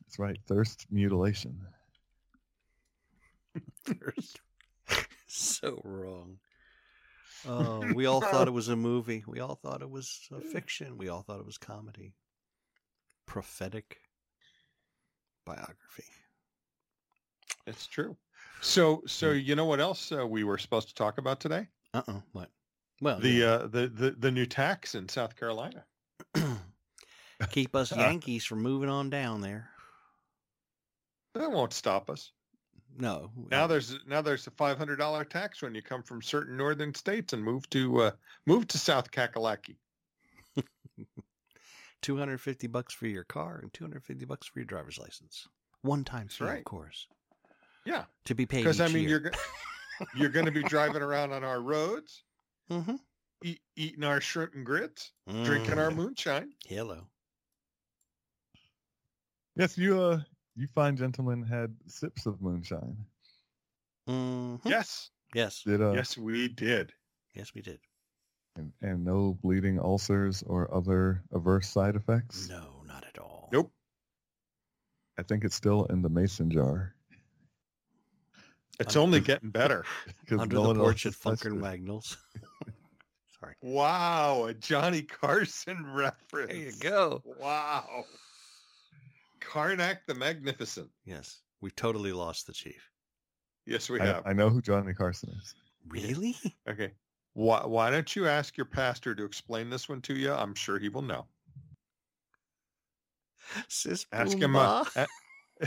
[0.05, 1.59] That's right, thirst mutilation.
[5.26, 6.38] So wrong.
[7.48, 9.24] Oh, we all thought it was a movie.
[9.26, 10.98] We all thought it was a fiction.
[10.98, 12.14] We all thought it was comedy.
[13.26, 13.98] Prophetic
[15.46, 16.05] biography.
[17.66, 18.16] It's true.
[18.61, 21.66] So, so you know what else uh, we were supposed to talk about today?
[21.94, 22.50] Uh uh What?
[23.00, 23.46] Well, The yeah.
[23.46, 25.84] uh, the the the new tax in South Carolina.
[27.50, 29.70] keep us Yankees from moving on down there.
[31.34, 32.30] That won't stop us.
[32.99, 33.30] No.
[33.51, 36.95] Now there's now there's a five hundred dollar tax when you come from certain northern
[36.95, 38.11] states and move to uh,
[38.47, 39.76] move to South Kakalaki.
[42.03, 45.47] 250 bucks for your car and 250 bucks for your driver's license.
[45.82, 46.59] One time fee, right.
[46.59, 47.07] of course.
[47.84, 49.09] Yeah, To be paid because I mean year.
[49.11, 49.38] you're go-
[50.16, 52.24] you're going to be driving around on our roads,
[52.70, 52.99] Mhm.
[53.45, 55.97] eat, eating our shrimp and grits, drinking our Mm.
[55.97, 56.55] moonshine.
[56.66, 57.07] Hello.
[59.57, 60.20] Yes, you uh,
[60.57, 62.96] you fine gentlemen had sips of moonshine.
[64.09, 64.61] Mhm.
[64.64, 65.62] Yes, Yes.
[65.62, 66.92] Did uh, yes, we did.
[67.34, 67.80] Yes, we did.
[68.57, 72.48] and, and no bleeding ulcers or other adverse side effects.
[72.50, 73.48] No, not at all.
[73.53, 73.72] Nope.
[75.18, 76.94] I think it's still in the mason jar.
[78.80, 79.84] It's Un- only getting better.
[80.26, 81.61] 'cause Under no the one porch at else has touched Funker it.
[83.40, 83.55] Sorry.
[83.62, 86.48] Wow, a Johnny Carson reference.
[86.53, 87.22] There you go.
[87.24, 88.05] Wow.
[89.51, 90.90] Karnak the Magnificent.
[91.05, 91.40] Yes.
[91.61, 92.90] We totally lost the chief.
[93.66, 94.22] Yes, we I, have.
[94.26, 95.55] I know who Johnny Carson is.
[95.88, 96.36] Really?
[96.68, 96.93] Okay.
[97.34, 100.32] Why, why don't you ask your pastor to explain this one to you?
[100.32, 101.26] I'm sure he will know.
[103.68, 104.57] Sis Ask him.
[104.57, 105.07] Uh, a-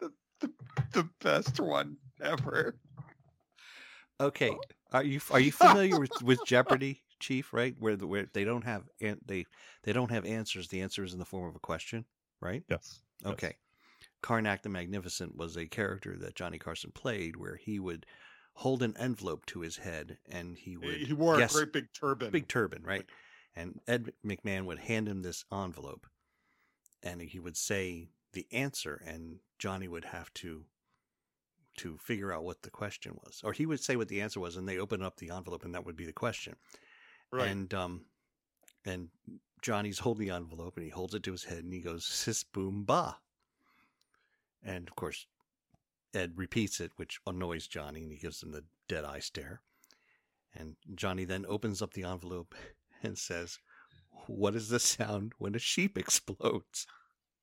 [0.00, 0.50] the, the,
[0.92, 2.78] the best one ever.
[4.20, 4.56] Okay.
[4.92, 7.52] Are you are you familiar with, with Jeopardy, Chief?
[7.52, 9.44] Right, where the, where they don't have an, they
[9.82, 10.68] they don't have answers.
[10.68, 12.04] The answer is in the form of a question,
[12.40, 12.62] right?
[12.68, 13.00] Yes.
[13.22, 13.32] yes.
[13.32, 13.56] Okay.
[14.22, 18.06] Karnak the Magnificent was a character that Johnny Carson played, where he would
[18.54, 22.30] hold an envelope to his head and he would He wore a great big turban.
[22.30, 23.04] big turban, right?
[23.54, 26.06] And Ed McMahon would hand him this envelope,
[27.02, 30.64] and he would say the answer, and Johnny would have to
[31.78, 34.56] to figure out what the question was, or he would say what the answer was,
[34.56, 36.56] and they open up the envelope, and that would be the question.
[37.30, 37.48] right.
[37.48, 38.04] And um,
[38.84, 39.08] and
[39.62, 42.44] Johnny's holding the envelope, and he holds it to his head, and he goes "sis
[42.44, 43.18] boom ba,"
[44.62, 45.26] and of course,
[46.14, 49.62] Ed repeats it, which annoys Johnny, and he gives him the dead eye stare.
[50.54, 52.54] And Johnny then opens up the envelope
[53.02, 53.58] and says,
[54.26, 56.86] "What is the sound when a sheep explodes?"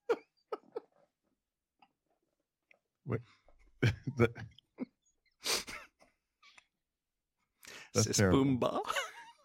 [4.18, 4.32] That-
[7.94, 8.44] That's "Sis terrible.
[8.44, 8.80] boom ba."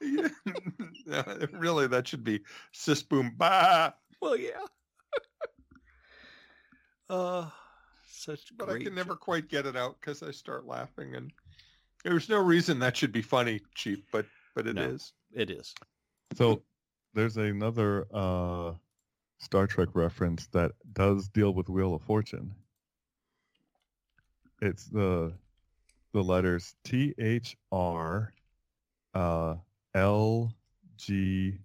[1.06, 2.40] No, really, that should be
[2.72, 3.94] sis boom ba.
[4.20, 4.60] Well, yeah.
[7.08, 7.48] uh,
[8.06, 11.32] such But great I can never quite get it out because I start laughing, and
[12.04, 14.00] there's no reason that should be funny, Chief.
[14.12, 15.14] But but it is.
[15.34, 15.42] No.
[15.42, 15.74] It is.
[16.36, 16.62] So
[17.14, 18.72] there's another uh,
[19.38, 22.54] Star Trek reference that does deal with Wheel of Fortune.
[24.60, 25.32] It's the
[26.12, 28.32] the letters T H R
[29.14, 29.54] uh,
[29.98, 30.52] L
[30.96, 31.58] G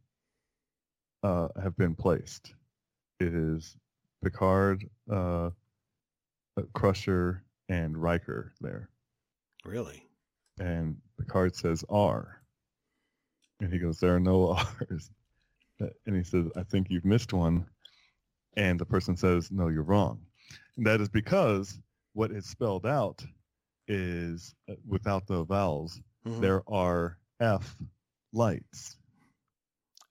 [1.22, 2.54] uh, have been placed.
[3.20, 3.78] It is
[4.24, 5.50] Picard, uh,
[6.58, 8.90] uh, Crusher, and Riker there.
[9.66, 10.04] Really.
[10.60, 12.42] And Picard says R.
[13.62, 14.58] And he goes, there are no
[14.90, 15.10] R's.
[15.82, 17.66] Uh, And he says, I think you've missed one.
[18.58, 20.20] And the person says, no, you're wrong.
[20.78, 21.80] And that is because
[22.14, 23.24] what is spelled out
[23.88, 26.42] is uh, without the vowels, Mhm.
[26.42, 27.76] there are F
[28.34, 28.98] lights.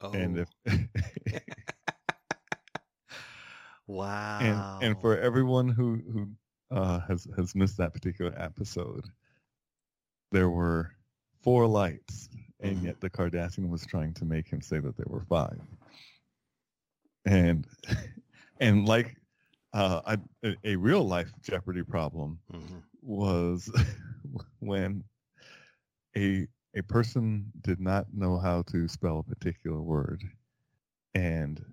[0.01, 0.67] Oh, And if wow.
[4.39, 6.29] and and for everyone who who
[6.77, 9.07] uh, has has missed that particular episode,
[10.33, 10.93] there were
[11.43, 12.29] four lights,
[12.61, 12.83] and Mhm.
[12.83, 15.61] yet the Cardassian was trying to make him say that there were five.
[17.27, 17.67] And
[18.61, 19.17] and like
[19.73, 22.83] uh, I, a, a real life Jeopardy problem Mhm.
[23.03, 23.71] was
[24.61, 25.05] when
[26.17, 26.47] a
[26.77, 30.23] a person did not know how to spell a particular word
[31.15, 31.65] and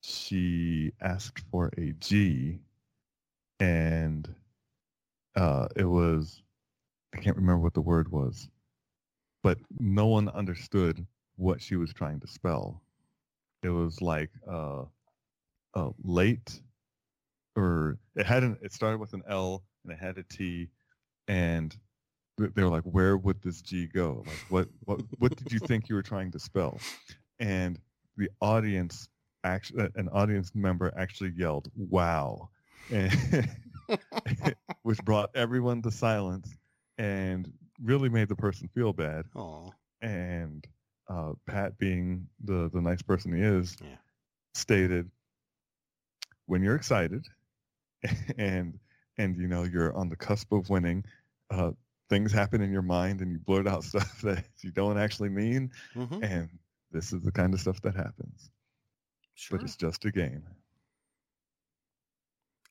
[0.00, 2.60] she asked for a G
[3.60, 4.32] and
[5.36, 6.42] uh, it was
[7.14, 8.48] I can't remember what the word was
[9.42, 12.82] but no one understood what she was trying to spell.
[13.62, 14.84] It was like uh,
[16.02, 16.60] late
[17.56, 20.68] or it had an it started with an L and it had a T
[21.28, 21.76] and
[22.38, 25.88] they were like where would this G go like what what what did you think
[25.88, 26.82] you were trying to spell
[27.38, 27.78] and
[28.16, 29.08] the audience
[29.44, 32.48] actually an audience member actually yelled wow
[32.90, 33.12] and
[34.82, 36.56] which brought everyone to silence
[36.98, 39.70] and really made the person feel bad Aw.
[40.00, 40.66] and
[41.08, 43.96] uh, Pat, being the the nice person he is, Yeah.
[44.54, 45.08] stated,
[46.46, 47.26] "When you're excited,
[48.38, 48.78] and
[49.18, 51.04] and you know you're on the cusp of winning,
[51.50, 51.72] uh,
[52.08, 55.70] things happen in your mind, and you blurt out stuff that you don't actually mean,
[55.94, 56.22] Mhm.
[56.22, 56.50] and
[56.90, 58.50] this is the kind of stuff that happens.
[59.34, 59.58] Sure.
[59.58, 60.44] But it's just a game."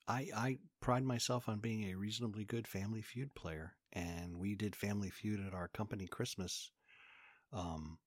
[0.08, 4.76] I I pride myself on being a reasonably good Family Feud player, and we did
[4.76, 6.72] Family Feud at our company Christmas
[7.54, 8.00] um,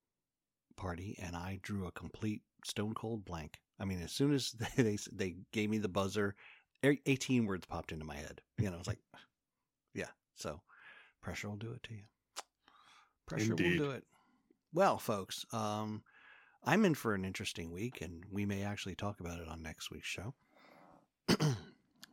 [0.77, 3.61] party, and I drew a complete stone cold blank.
[3.79, 6.37] I mean, as soon as they they, they gave me the buzzer,
[6.83, 8.43] eighteen words popped into my head.
[8.59, 9.01] You know, I was like,
[9.95, 10.11] yeah.
[10.37, 10.63] So
[11.21, 12.03] pressure will do it to you.
[13.27, 13.81] Pressure Indeed.
[13.81, 14.05] will do it.
[14.73, 16.03] Well, folks, um,
[16.65, 19.91] I'm in for an interesting week, and we may actually talk about it on next
[19.91, 20.35] week's show.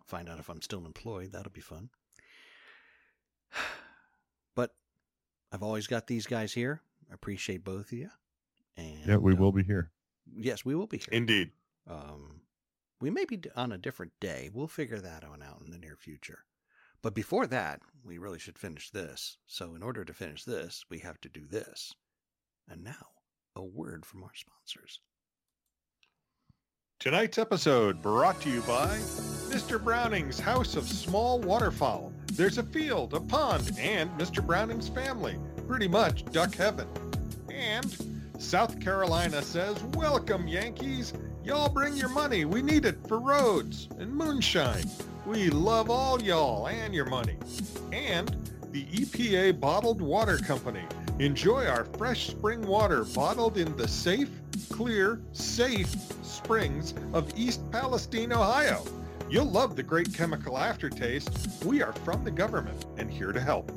[0.05, 1.31] Find out if I'm still employed.
[1.31, 1.89] That'll be fun.
[4.55, 4.73] But
[5.51, 6.81] I've always got these guys here.
[7.11, 8.09] I appreciate both of you.
[8.77, 9.91] And yeah, we uh, will be here.
[10.33, 11.09] Yes, we will be here.
[11.11, 11.51] Indeed.
[11.89, 12.39] Um,
[13.01, 14.49] we may be on a different day.
[14.53, 16.45] We'll figure that one out in the near future.
[17.01, 19.37] But before that, we really should finish this.
[19.47, 21.93] So, in order to finish this, we have to do this.
[22.67, 23.07] And now,
[23.55, 24.99] a word from our sponsors.
[26.99, 28.87] Tonight's episode brought to you by
[29.49, 29.83] Mr.
[29.83, 32.13] Browning's House of Small Waterfowl.
[32.33, 34.45] There's a field, a pond, and Mr.
[34.45, 35.37] Browning's family.
[35.67, 36.87] Pretty much duck heaven.
[37.49, 37.95] And
[38.39, 41.13] South Carolina says, Welcome, Yankees.
[41.45, 42.43] Y'all bring your money.
[42.43, 44.89] We need it for roads and moonshine.
[45.27, 47.37] We love all y'all and your money.
[47.91, 48.35] And
[48.71, 50.81] the EPA Bottled Water Company.
[51.19, 54.31] Enjoy our fresh spring water bottled in the safe,
[54.71, 58.83] clear, safe springs of East Palestine, Ohio.
[59.29, 61.63] You'll love the great chemical aftertaste.
[61.63, 63.71] We are from the government and here to help.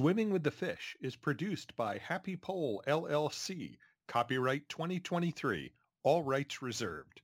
[0.00, 3.76] Swimming with the Fish is produced by Happy Pole LLC.
[4.08, 5.74] Copyright 2023.
[6.04, 7.20] All rights reserved.